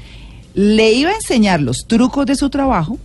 [0.53, 2.99] Le iba a enseñar los trucos de su trabajo,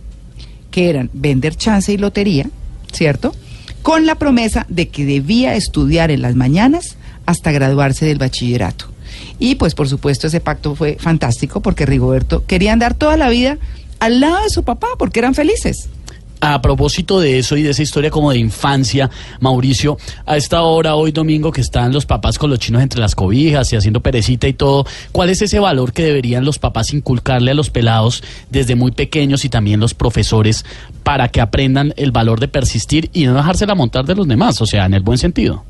[0.70, 2.50] que eran vender chance y lotería,
[2.92, 3.34] ¿cierto?
[3.80, 8.97] Con la promesa de que debía estudiar en las mañanas hasta graduarse del bachillerato.
[9.38, 13.58] Y pues por supuesto ese pacto fue fantástico porque Rigoberto quería andar toda la vida
[14.00, 15.88] al lado de su papá porque eran felices.
[16.40, 20.94] A propósito de eso y de esa historia como de infancia, Mauricio, a esta hora,
[20.94, 24.46] hoy domingo, que están los papás con los chinos entre las cobijas y haciendo perecita
[24.46, 28.76] y todo, ¿cuál es ese valor que deberían los papás inculcarle a los pelados desde
[28.76, 30.64] muy pequeños y también los profesores
[31.02, 34.66] para que aprendan el valor de persistir y no dejársela montar de los demás, o
[34.66, 35.64] sea, en el buen sentido?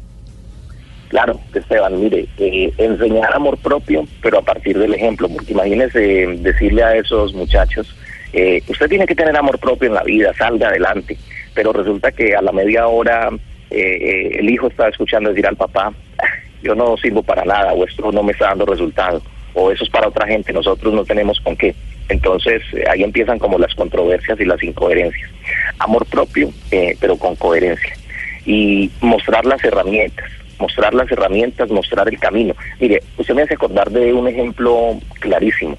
[1.09, 6.27] Claro, Esteban, mire, eh, enseñar amor propio, pero a partir del ejemplo, porque imagínese eh,
[6.41, 7.97] decirle a esos muchachos,
[8.33, 11.17] eh, usted tiene que tener amor propio en la vida, salga adelante,
[11.55, 13.31] pero resulta que a la media hora
[13.71, 15.93] eh, eh, el hijo está escuchando decir al papá,
[16.23, 16.27] "Ah,
[16.63, 19.23] yo no sirvo para nada, o esto no me está dando resultado,
[19.55, 21.75] o eso es para otra gente, nosotros no tenemos con qué.
[22.11, 25.31] Entonces ahí empiezan como las controversias y las incoherencias.
[25.79, 26.51] Amor propio,
[27.01, 27.95] pero con coherencia.
[28.47, 32.55] Y mostrar las herramientas, mostrar las herramientas, mostrar el camino.
[32.81, 35.77] Mire, usted me hace acordar de un ejemplo clarísimo.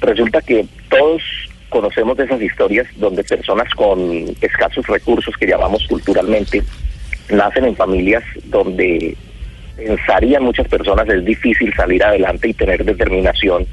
[0.00, 1.22] Resulta que todos
[1.68, 6.62] conocemos de esas historias donde personas con escasos recursos que llamamos culturalmente
[7.30, 9.16] nacen en familias donde
[9.76, 13.66] pensarían muchas personas es difícil salir adelante y tener determinación,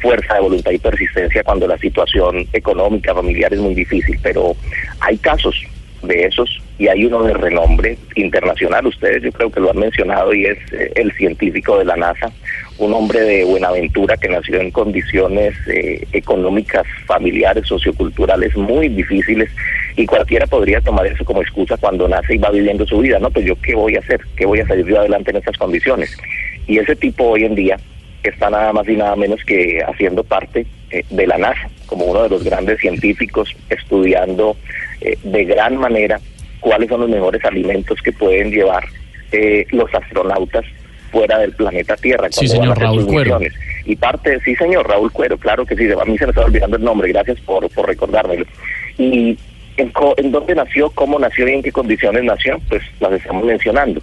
[0.00, 4.56] fuerza de voluntad y persistencia cuando la situación económica familiar es muy difícil, pero
[5.00, 5.54] hay casos
[6.02, 10.34] de esos y hay uno de renombre internacional, ustedes yo creo que lo han mencionado
[10.34, 12.32] y es eh, el científico de la NASA,
[12.78, 19.48] un hombre de Buenaventura que nació en condiciones eh, económicas, familiares, socioculturales muy difíciles
[19.96, 23.30] y cualquiera podría tomar eso como excusa cuando nace y va viviendo su vida, ¿no?
[23.30, 26.16] Pues yo qué voy a hacer, qué voy a salir yo adelante en estas condiciones.
[26.66, 27.76] Y ese tipo hoy en día
[28.24, 32.24] está nada más y nada menos que haciendo parte eh, de la NASA, como uno
[32.24, 34.56] de los grandes científicos, estudiando
[35.00, 36.20] eh, de gran manera
[36.62, 38.84] cuáles son los mejores alimentos que pueden llevar
[39.32, 40.64] eh, los astronautas
[41.10, 42.28] fuera del planeta Tierra.
[42.30, 43.38] Sí, cuando van a señor, Raúl Cuero.
[43.38, 43.52] misiones.
[43.84, 46.76] Y parte, sí señor, Raúl Cuero, claro que sí, a mí se me estaba olvidando
[46.78, 48.46] el nombre, gracias por, por recordármelo.
[48.96, 49.36] Y
[49.76, 53.44] en, co- en dónde nació, cómo nació y en qué condiciones nació, pues las estamos
[53.44, 54.00] mencionando.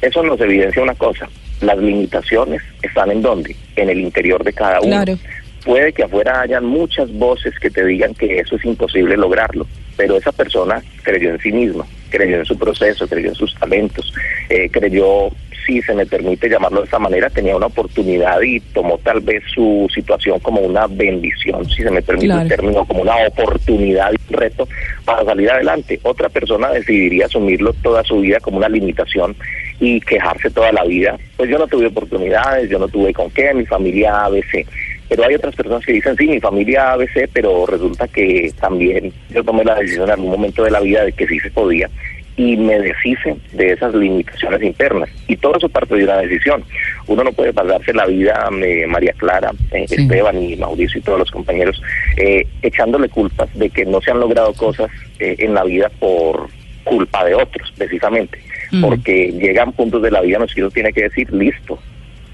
[0.00, 1.28] Eso nos evidencia una cosa,
[1.60, 4.90] las limitaciones están en dónde, en el interior de cada uno.
[4.90, 5.18] Claro.
[5.64, 9.66] Puede que afuera hayan muchas voces que te digan que eso es imposible lograrlo,
[9.96, 11.84] pero esa persona creyó en sí misma,
[12.16, 14.12] creyó en su proceso, creyó en sus talentos,
[14.48, 15.28] eh, creyó,
[15.66, 19.42] si se me permite llamarlo de esa manera, tenía una oportunidad y tomó tal vez
[19.52, 22.42] su situación como una bendición, si se me permite Claro.
[22.42, 24.68] el término, como una oportunidad y un reto
[25.04, 26.00] para salir adelante.
[26.04, 29.36] Otra persona decidiría asumirlo toda su vida como una limitación
[29.80, 31.18] y quejarse toda la vida.
[31.36, 34.66] Pues yo no tuve oportunidades, yo no tuve con qué, mi familia ABC.
[35.08, 39.44] Pero hay otras personas que dicen, sí, mi familia ABC, pero resulta que también yo
[39.44, 41.88] tomé la decisión en algún momento de la vida de que sí se podía
[42.36, 45.08] y me deshice de esas limitaciones internas.
[45.26, 46.62] Y todo eso parte de una decisión.
[47.06, 50.02] Uno no puede pasarse la vida, eh, María Clara, eh, Sí.
[50.02, 51.80] Esteban y Mauricio y todos los compañeros,
[52.18, 56.48] eh, echándole culpas de que no se han logrado cosas eh, en la vida por
[56.84, 58.38] culpa de otros, precisamente.
[58.70, 58.82] Mm.
[58.82, 61.78] Porque llegan puntos de la vida en los que uno tiene que decir, listo,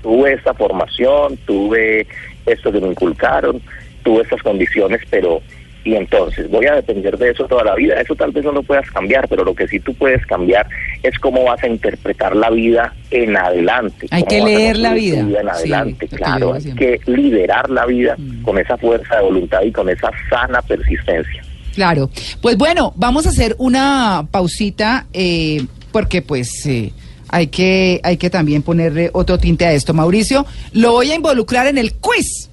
[0.03, 2.07] tuve esta formación, tuve
[2.47, 3.61] esto que me inculcaron,
[4.03, 5.41] tuve estas condiciones, pero
[5.85, 8.01] y entonces voy a depender de eso toda la vida.
[8.01, 10.65] Eso tal vez no lo puedas cambiar, pero lo que sí tú puedes cambiar
[11.03, 14.07] es cómo vas a interpretar la vida en adelante.
[14.13, 15.41] Hay que leer la tu vida.
[15.41, 16.55] en adelante, claro.
[16.55, 18.43] Hay que liderar la vida Mm.
[18.43, 21.43] con esa fuerza de voluntad y con esa sana persistencia.
[21.75, 22.11] Claro.
[22.41, 26.93] Pues bueno, vamos a hacer una pausita eh, porque pues eh,
[27.33, 29.93] hay que hay que también ponerle otro tinte a esto.
[29.93, 32.49] Mauricio, lo voy a involucrar en el quiz.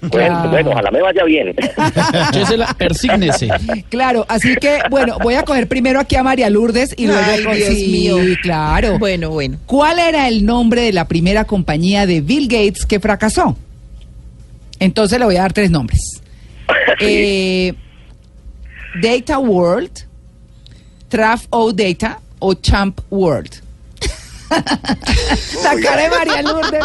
[0.00, 0.50] Bueno, Claro.
[0.50, 1.54] bueno, ojalá me vaya bien.
[2.78, 3.48] Persígnese.
[3.88, 7.22] Claro, así que, bueno, voy a coger primero aquí a María Lourdes y luego...
[7.50, 8.16] Ay, Dios sí, mío.
[8.42, 8.98] claro.
[8.98, 9.58] Bueno, bueno.
[9.66, 13.56] ¿Cuál era el nombre de la primera compañía de Bill Gates que fracasó?
[14.78, 16.00] Entonces le voy a dar tres nombres.
[17.00, 17.74] Eh,
[19.02, 19.90] Data World,
[21.08, 23.62] Traf O Data o Champ World.
[25.62, 26.84] La cara de María Lourdes.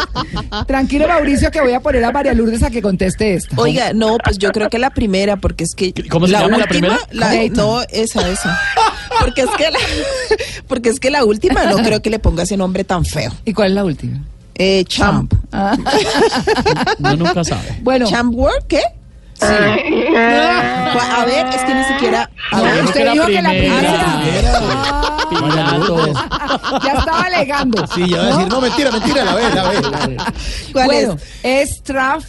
[0.66, 3.54] Tranquilo, Mauricio, que voy a poner a María Lourdes a que conteste esto.
[3.56, 6.58] Oiga, no, pues yo creo que la primera, porque es que ¿Cómo se la llama
[6.58, 7.00] la última, primera?
[7.12, 8.58] la- no, esa, esa.
[9.20, 9.78] Porque es que la,
[10.66, 13.32] porque es que la última no creo que le ponga ese nombre tan feo.
[13.44, 14.20] ¿Y cuál es la última?
[14.54, 15.32] Eh, Champ.
[15.52, 15.76] Ah.
[16.98, 17.78] Uno nunca sabe.
[17.82, 18.80] Bueno, Champ World, ¿qué?
[19.44, 22.30] A ver, es que ni siquiera.
[22.52, 24.22] A No, ver, usted dijo que la primera.
[25.30, 26.06] Pilato.
[26.84, 27.86] ya estaba alegando.
[27.86, 30.16] Sí, yo iba a decir, no, mentira, mentira, la ve, la ve.
[30.72, 32.24] ¿cuál bueno, es Traf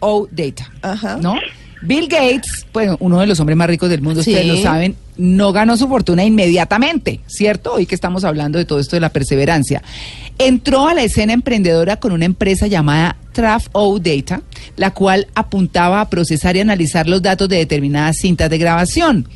[0.00, 0.70] O Data.
[0.82, 1.16] Ajá.
[1.20, 1.34] ¿No?
[1.84, 4.30] Bill Gates, bueno, uno de los hombres más ricos del mundo, Sí.
[4.30, 7.72] ustedes lo saben, no ganó su fortuna inmediatamente, ¿cierto?
[7.74, 9.82] Hoy que estamos hablando de todo esto de la perseverancia.
[10.44, 14.42] Entró a la escena emprendedora con una empresa llamada Traf O Data,
[14.74, 19.28] la cual apuntaba a procesar y analizar los datos de determinadas cintas de grabación.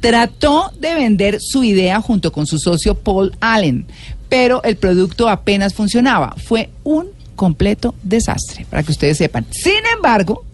[0.00, 3.84] Trató de vender su idea junto con su socio Paul Allen,
[4.30, 6.34] pero el producto apenas funcionaba.
[6.42, 9.44] Fue un completo desastre, para que ustedes sepan.
[9.50, 10.46] Sin embargo,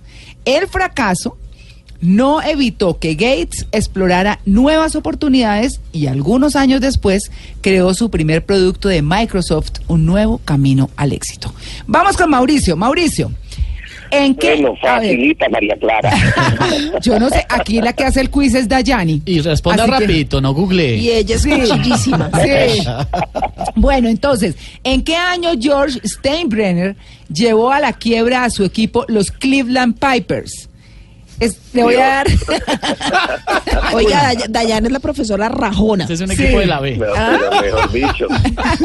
[0.44, 1.38] el fracaso
[2.00, 7.30] no evitó que Gates explorara nuevas oportunidades y algunos años después
[7.60, 11.52] creó su primer producto de Microsoft, un nuevo camino al éxito.
[11.86, 12.76] Vamos con Mauricio.
[12.76, 13.30] Mauricio,
[14.10, 14.54] ¿en qué?
[14.54, 16.10] Bueno, facilita, María Clara.
[17.02, 19.22] yo no sé, aquí la que hace el quiz es Dayani.
[19.26, 20.96] Y responda que- rapidito, no google.
[20.96, 21.50] Y ella es Sí.
[21.52, 22.82] Sí.
[23.76, 26.96] Bueno, entonces, ¿en qué año George Steinbrenner
[27.32, 30.69] llevó a la quiebra a su equipo los Cleveland Pipers?
[31.40, 32.26] Es- le voy a dar.
[33.94, 36.04] Oiga, Day- Dayan es la profesora Rajona.
[36.04, 36.34] Este es un Sí.
[36.42, 36.96] equipo de la B.
[36.98, 37.06] No,
[37.60, 38.26] pero mejor dicho.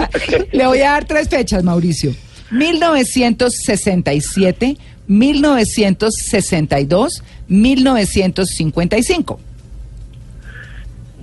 [0.52, 2.14] le voy a dar tres fechas, Mauricio.
[2.52, 4.78] 1967,
[5.08, 9.40] 1962, 1955.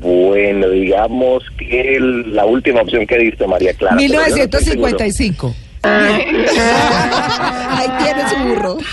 [0.01, 3.97] Bueno, digamos que el- la última opción que diste, María Clara.
[3.97, 4.89] pero yo no estoy seguro.
[4.89, 5.55] 1955.
[7.71, 8.79] Ahí tiene su burro.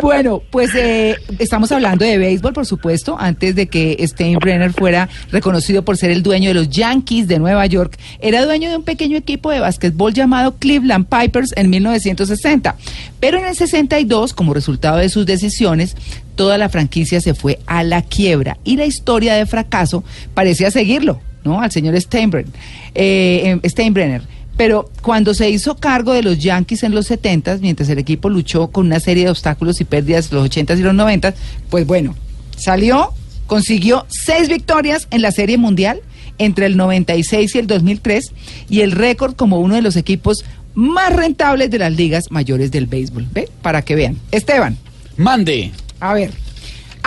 [0.00, 5.84] Bueno, pues eh, estamos hablando de béisbol, por supuesto, antes de que Steinbrenner fuera reconocido
[5.84, 7.98] por ser el dueño de los Yankees de Nueva York.
[8.20, 12.76] Era dueño de un pequeño equipo de básquetbol llamado Cleveland Pipers en 1960.
[13.20, 15.96] Pero en el 62, como resultado de sus decisiones,
[16.34, 21.20] toda la franquicia se fue a la quiebra y la historia de fracaso parecía seguirlo,
[21.44, 21.60] ¿no?
[21.60, 22.52] Al señor Steinbrenner.
[22.94, 24.35] Eh, eh, Steinbrenner.
[24.56, 28.68] Pero cuando se hizo cargo de los Yankees en los 70, mientras el equipo luchó
[28.68, 31.34] con una serie de obstáculos y pérdidas en los 80 y los 90,
[31.68, 32.14] pues bueno,
[32.56, 33.12] salió,
[33.46, 36.00] consiguió seis victorias en la Serie Mundial
[36.38, 38.32] entre el 96 y el 2003
[38.68, 40.44] y el récord como uno de los equipos
[40.74, 43.26] más rentables de las ligas mayores del béisbol.
[43.32, 43.48] ¿Ve?
[43.62, 44.18] Para que vean.
[44.30, 44.76] Esteban,
[45.16, 45.72] Mande.
[46.00, 46.32] a ver,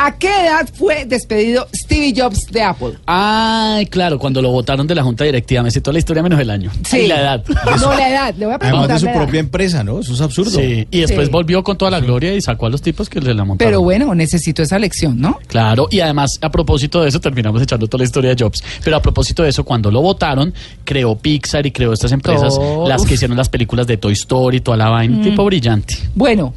[0.06, 2.94] ¿a qué edad fue despedido Stevie Jobs de Apple?
[3.06, 5.64] Ay, claro, cuando lo votaron de la junta directiva.
[5.64, 6.72] Me sé toda la historia menos el año.
[6.86, 7.00] Sí.
[7.00, 7.44] Y la edad.
[7.80, 8.36] No, la edad.
[8.36, 8.70] Le voy a preguntar.
[8.70, 9.16] Además de su edad.
[9.24, 10.00] propia empresa, ¿no?
[10.00, 10.52] Eso es absurdo.
[10.60, 11.32] Sí, y después Sí.
[11.32, 13.72] volvió con toda la gloria y sacó a los tipos que le la montaron.
[13.72, 15.38] Pero bueno, necesito esa lección, ¿no?
[15.48, 18.64] Claro, y además a propósito de eso terminamos echando toda la historia de Jobs.
[18.84, 22.88] Pero a propósito de eso, cuando lo votaron, creó Pixar y creó estas empresas, Oh,
[22.88, 23.08] las uf.
[23.08, 25.96] que hicieron las películas de Toy Story, toda la vaina, un tipo brillante.
[26.16, 26.54] Bueno,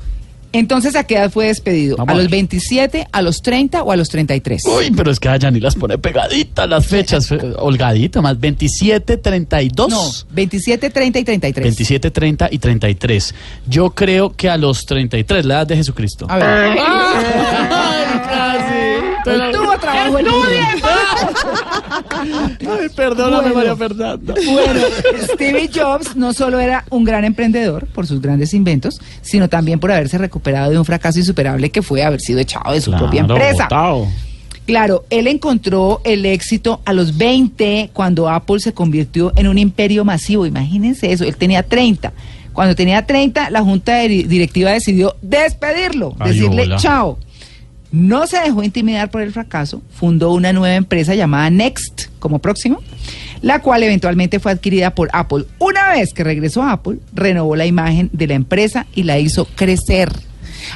[0.53, 1.96] entonces ¿a qué edad fue despedido?
[1.96, 2.30] Vamos ¿A los ver.
[2.30, 4.64] 27, a los 30 o a los 33?
[4.66, 9.16] Uy, pero es que a ni las pone pegaditas las fechas, eh, holgadita, más 27,
[9.16, 9.88] 32.
[9.88, 11.64] No, 27, 30 y 33.
[11.64, 13.34] 27, 30 y 33.
[13.66, 16.26] Yo creo que a los 33, la edad de Jesucristo.
[16.28, 16.46] A ver.
[16.46, 19.30] ¡Ay, casi!
[19.30, 20.26] Hoy tuvo trabajo el.
[22.60, 23.54] Ay, perdóname, Bueno.
[23.54, 24.34] María Fernanda.
[24.44, 24.80] Bueno,
[25.34, 29.90] Stevie Jobs no solo era un gran emprendedor por sus grandes inventos, sino también por
[29.92, 33.68] haberse recuperado de un fracaso insuperable que fue haber sido echado de su propia empresa.
[34.66, 40.04] Claro, él encontró el éxito a los 20 cuando Apple se convirtió en un imperio
[40.04, 40.46] masivo.
[40.46, 42.12] Imagínense eso, él tenía 30.
[42.52, 46.76] Cuando tenía 30, la junta directiva decidió despedirlo, Ay, decirle hola.
[46.76, 47.18] chao.
[47.93, 52.80] No se dejó intimidar por el fracaso, fundó una nueva empresa llamada Next como próximo,
[53.43, 55.45] la cual eventualmente fue adquirida por Apple.
[55.59, 59.45] Una vez que regresó a Apple, renovó la imagen de la empresa y la hizo
[59.45, 60.11] crecer.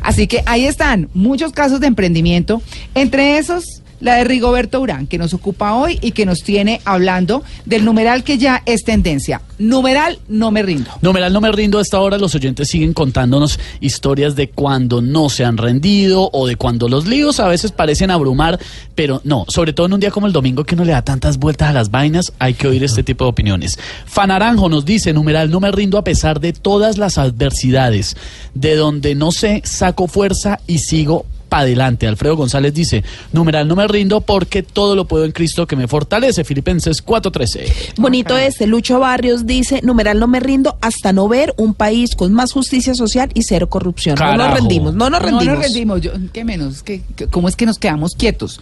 [0.03, 2.61] Así que ahí están muchos casos de emprendimiento,
[2.95, 7.43] entre esos la de Rigoberto Urán, que nos ocupa hoy y que nos tiene hablando
[7.65, 9.43] del numeral que ya es tendencia.
[9.59, 10.91] Numeral no me rindo.
[11.01, 11.79] Numeral no me rindo.
[11.79, 16.47] A esta hora los oyentes siguen contándonos historias de cuando no se han rendido o
[16.47, 18.59] de cuando los líos a veces parecen abrumar,
[18.95, 21.39] pero no, sobre todo en un día como el domingo que uno le da tantas
[21.39, 23.79] vueltas a las vainas, hay que oír este tipo de opiniones.
[24.07, 28.17] Fanaranjo nos dice, numeral no me rindo a pesar de todas las adversidades,
[28.55, 32.07] de donde no sé, saco fuerza y sigo para adelante.
[32.07, 35.89] Alfredo González dice, numeral no me rindo porque todo lo puedo en Cristo que me
[35.89, 36.45] fortalece.
[36.45, 37.95] Filipenses 4:13.
[37.99, 42.33] Bonito este, Lucho Barrios dice, numeral no me rindo hasta no ver un país con
[42.33, 44.17] más justicia social y cero corrupción.
[44.19, 45.45] No nos rendimos, no nos rendimos.
[45.45, 46.01] No nos rendimos.
[46.01, 46.83] Yo, ¿Qué menos?
[46.83, 48.61] ¿Qué, qué- ¿Cómo es que nos quedamos quietos?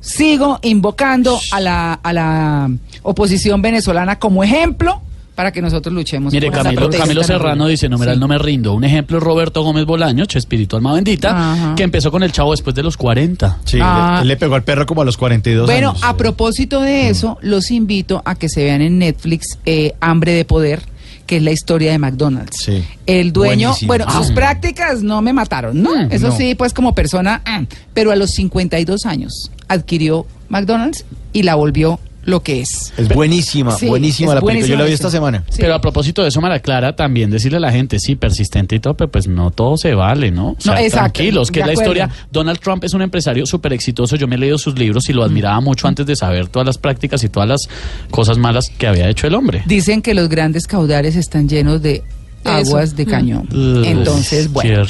[0.00, 2.70] Sigo invocando a la, a la
[3.02, 5.00] oposición venezolana como ejemplo
[5.36, 6.32] para que nosotros luchemos.
[6.32, 6.90] Mire, por esa Camilo.
[6.90, 8.20] Camilo Serrano dice, numeral Sí.
[8.20, 8.72] no me rindo.
[8.74, 11.74] Un ejemplo es Roberto Gómez Bolaño, Chespirito Alma Bendita, Ajá.
[11.76, 13.58] que empezó con el chavo después de los 40.
[13.64, 14.14] Sí, Ah.
[14.16, 16.02] le, él le pegó al perro como a los 42 Bueno, años.
[16.02, 20.44] a propósito de eso, los invito a que se vean en Netflix eh, Hambre de
[20.44, 20.82] Poder,
[21.26, 22.56] que es la historia de McDonald's.
[22.64, 22.84] Sí.
[23.04, 23.88] El dueño, Buenísimo.
[23.88, 24.12] bueno, Ah.
[24.16, 25.90] sus prácticas no me mataron, ¿no?
[25.94, 26.36] Mm, Eso no.
[26.36, 27.62] sí, pues como persona, ah,
[27.92, 32.92] pero a los 52 años adquirió McDonald's y la volvió lo que es.
[32.98, 34.66] Es buenísima, Sí, buenísima es la película.
[34.68, 35.44] Yo la vi esta semana.
[35.48, 35.58] Sí.
[35.60, 38.80] Pero a propósito de eso, Mara Clara, también decirle a la gente, sí, persistente y
[38.80, 40.50] todo, pero pues no todo se vale, ¿no?
[40.50, 41.92] O sea, No, exacto, tranquilos, que de la acuerdo.
[41.92, 45.12] historia, Donald Trump es un empresario súper exitoso, yo me he leído sus libros y
[45.12, 47.68] lo admiraba mucho antes de saber todas las prácticas y todas las
[48.10, 49.62] cosas malas que había hecho el hombre.
[49.66, 52.02] Dicen que los grandes caudales están llenos de
[52.44, 53.48] aguas de cañón.
[53.52, 54.82] Uy, Entonces, bueno.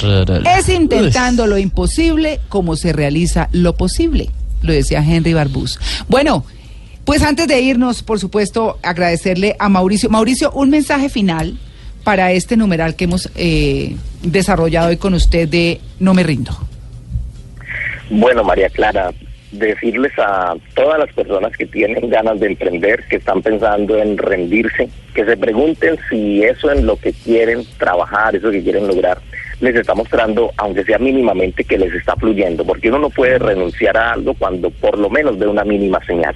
[0.58, 4.30] Es intentando lo imposible como se realiza lo posible,
[4.62, 5.78] lo decía Henry Barbus.
[6.08, 6.44] Bueno,
[7.06, 10.10] pues antes de irnos, por supuesto, agradecerle a Mauricio.
[10.10, 11.56] Mauricio, un mensaje final
[12.02, 16.50] para este numeral que hemos eh, desarrollado hoy con usted de No me rindo.
[18.10, 19.12] Bueno, María Clara,
[19.52, 24.88] decirles a todas las personas que tienen ganas de emprender, que están pensando en rendirse,
[25.14, 29.18] que se pregunten si eso en lo que quieren trabajar, eso que quieren lograr,
[29.60, 33.96] les está mostrando, aunque sea mínimamente, que les está fluyendo, porque uno no puede renunciar
[33.96, 36.34] a algo cuando por lo menos ve una mínima señal.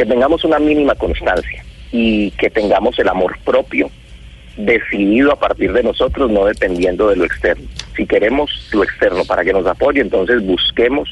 [0.00, 3.90] Que tengamos una mínima constancia y que tengamos el amor propio
[4.56, 7.68] decidido a partir de nosotros, no dependiendo de lo externo.
[7.94, 11.06] Si queremos lo externo para que nos apoye, entonces busquemos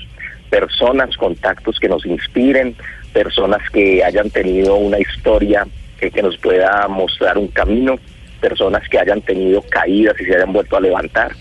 [0.49, 2.74] personas, contactos que nos inspiren,
[3.12, 5.66] personas que hayan tenido una historia
[6.01, 7.97] que, que nos pueda mostrar un camino,
[8.41, 11.32] personas que hayan tenido caídas y se hayan vuelto a levantar,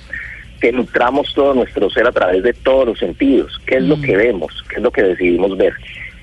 [0.59, 4.17] que nutramos todo nuestro ser a través de todos los sentidos, qué es lo que
[4.17, 5.71] vemos, qué es lo que decidimos ver,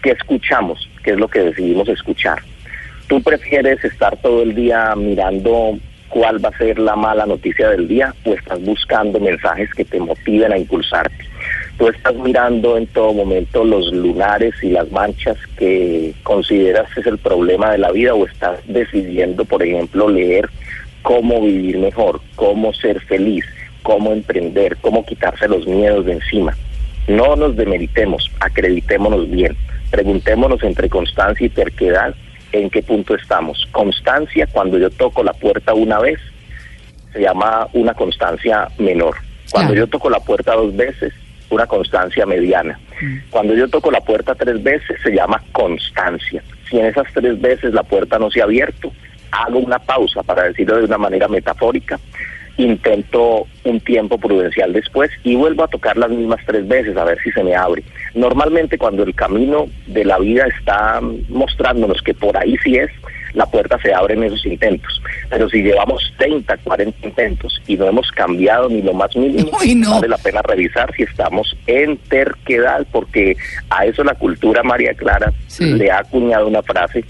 [0.03, 2.38] qué escuchamos, qué es lo que decidimos escuchar.
[3.07, 5.78] ¿Tú prefieres estar todo el día mirando
[6.09, 10.00] cuál va a ser la mala noticia del día o estás buscando mensajes que te
[10.00, 11.28] motiven a impulsarte?
[11.76, 17.18] Tú estás mirando en todo momento los lunares y las manchas que consideras es el
[17.18, 20.48] problema de la vida o estás decidiendo, por ejemplo, leer
[21.02, 23.44] cómo vivir mejor, cómo ser feliz,
[23.82, 26.57] cómo emprender, cómo quitarse los miedos de encima.
[27.09, 29.55] No nos demeritemos, acreditémonos bien,
[29.95, 32.12] preguntémonos entre constancia y terquedad
[32.51, 33.64] en qué punto estamos.
[33.70, 36.18] Constancia, cuando yo toco la puerta una vez,
[37.12, 39.14] se llama una constancia menor.
[39.53, 39.86] Cuando Claro.
[39.86, 41.12] yo toco la puerta dos veces,
[41.49, 42.76] una constancia mediana.
[43.30, 46.42] Cuando yo toco la puerta tres veces, se llama constancia.
[46.68, 48.92] Si en esas tres veces la puerta no se ha abierto,
[49.30, 52.01] hago una pausa, para decirlo de una manera metafórica,
[52.57, 57.18] intento un tiempo prudencial después y vuelvo a tocar las mismas tres veces a ver
[57.22, 57.82] si se me abre.
[58.14, 62.90] Normalmente cuando el camino de la vida está mostrándonos que por ahí sí es,
[63.32, 65.02] la puerta se abre en esos intentos.
[65.28, 69.74] Pero si llevamos 30, 40 intentos y no hemos cambiado ni lo más mínimo, Uy,
[69.74, 69.90] no.
[69.90, 73.36] vale la pena revisar si estamos en terquedad, porque
[73.70, 75.64] a eso la cultura María Clara Sí.
[75.74, 77.05] le ha acuñado una frase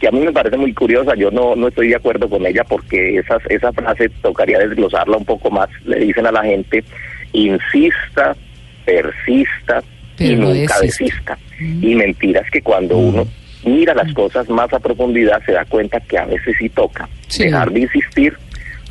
[0.00, 2.64] que a mí me parece muy curiosa, yo no, no estoy de acuerdo con ella
[2.64, 5.68] porque esas, esa frase tocaría desglosarla un poco más.
[5.84, 6.84] Le dicen a la gente,
[7.32, 8.36] insista,
[8.84, 9.82] persista
[10.18, 11.36] y Pero nunca desista.
[11.36, 11.38] desista.
[11.86, 13.26] Y mentiras que cuando uno
[13.64, 17.44] mira las cosas más a profundidad se da cuenta que a veces sí toca Sí.
[17.44, 18.34] dejar de insistir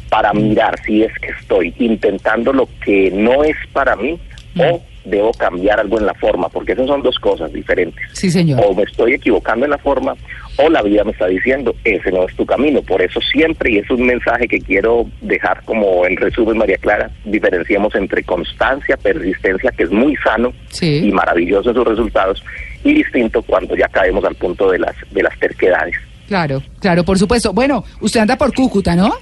[0.09, 4.19] para mirar si es que estoy intentando lo que no es para mí
[4.57, 8.03] o debo cambiar algo en la forma, porque esas son dos cosas diferentes.
[8.13, 8.61] Sí, señor.
[8.65, 10.15] O me estoy equivocando en la forma
[10.57, 12.81] o la vida me está diciendo, ese no es tu camino.
[12.81, 17.09] Por eso siempre, y es un mensaje que quiero dejar como en resumen, María Clara,
[17.25, 21.07] diferenciemos entre constancia, persistencia, que es muy sano Sí.
[21.07, 22.43] y maravilloso en sus resultados,
[22.83, 25.95] y distinto cuando ya caemos al punto de las, de las terquedades.
[26.27, 27.53] Claro, claro, por supuesto.
[27.53, 29.13] Bueno, usted anda por Cúcuta, ¿no?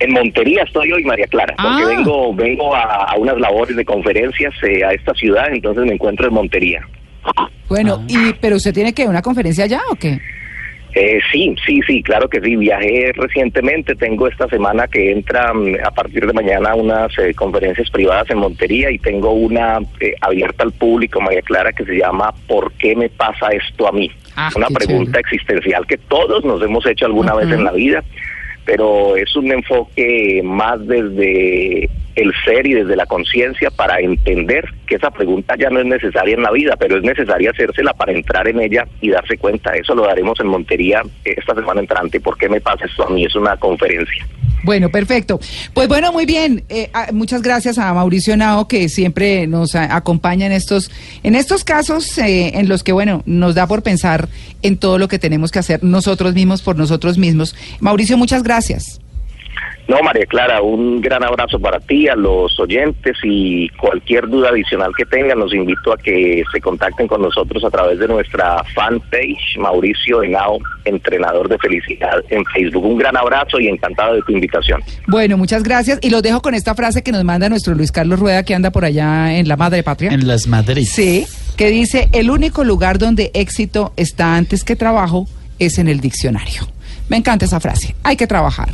[0.00, 1.86] En Montería estoy hoy, María Clara, porque Ah.
[1.88, 2.82] vengo vengo a,
[3.12, 6.80] a unas labores de conferencias eh, a esta ciudad, entonces me encuentro en Montería.
[7.68, 10.20] Bueno, y pero usted tiene que una conferencia ya o qué?
[10.94, 12.54] Eh, sí, sí, sí, claro que sí.
[12.56, 17.90] Viajé recientemente, tengo esta semana que entra mm, a partir de mañana unas eh, conferencias
[17.90, 22.32] privadas en Montería y tengo una eh, abierta al público, María Clara, que se llama
[22.46, 24.10] ¿Por qué me pasa esto a mí?
[24.36, 28.02] Ah, una pregunta existencial que todos nos hemos hecho alguna vez en la vida,
[28.64, 34.96] pero es un enfoque más desde el ser y desde la conciencia para entender que
[34.96, 38.46] esa pregunta ya no es necesaria en la vida, pero es necesaria hacérsela para entrar
[38.48, 39.72] en ella y darse cuenta.
[39.74, 42.20] Eso lo daremos en Montería esta semana entrante.
[42.20, 43.24] ¿Por qué me pasa esto a mí?
[43.24, 44.26] Es una conferencia.
[44.64, 45.40] Bueno, perfecto.
[45.74, 46.64] Pues bueno, muy bien.
[46.68, 50.90] Eh, ah, muchas gracias a Mauricio Nao que siempre nos acompaña en estos
[51.22, 54.28] en estos casos eh, en los que bueno nos da por pensar
[54.62, 57.54] en todo lo que tenemos que hacer nosotros mismos por nosotros mismos.
[57.80, 59.03] Mauricio, muchas gracias.
[59.86, 64.92] No, María Clara, un gran abrazo para ti, a los oyentes y cualquier duda adicional
[64.96, 69.58] que tengan, los invito a que se contacten con nosotros a través de nuestra fanpage,
[69.58, 72.84] Mauricio Henao, entrenador de felicidad en Facebook.
[72.84, 74.80] Un gran abrazo y encantado de tu invitación.
[75.06, 78.18] Bueno, muchas gracias y los dejo con esta frase que nos manda nuestro Luis Carlos
[78.18, 80.12] Rueda que anda por allá en la Madre Patria.
[80.12, 80.86] En las Madrid.
[80.90, 81.26] Sí,
[81.58, 85.28] que dice, el único lugar donde éxito está antes que trabajo
[85.58, 86.62] es en el diccionario.
[87.08, 87.94] Me encanta esa frase.
[88.02, 88.70] Hay que trabajar.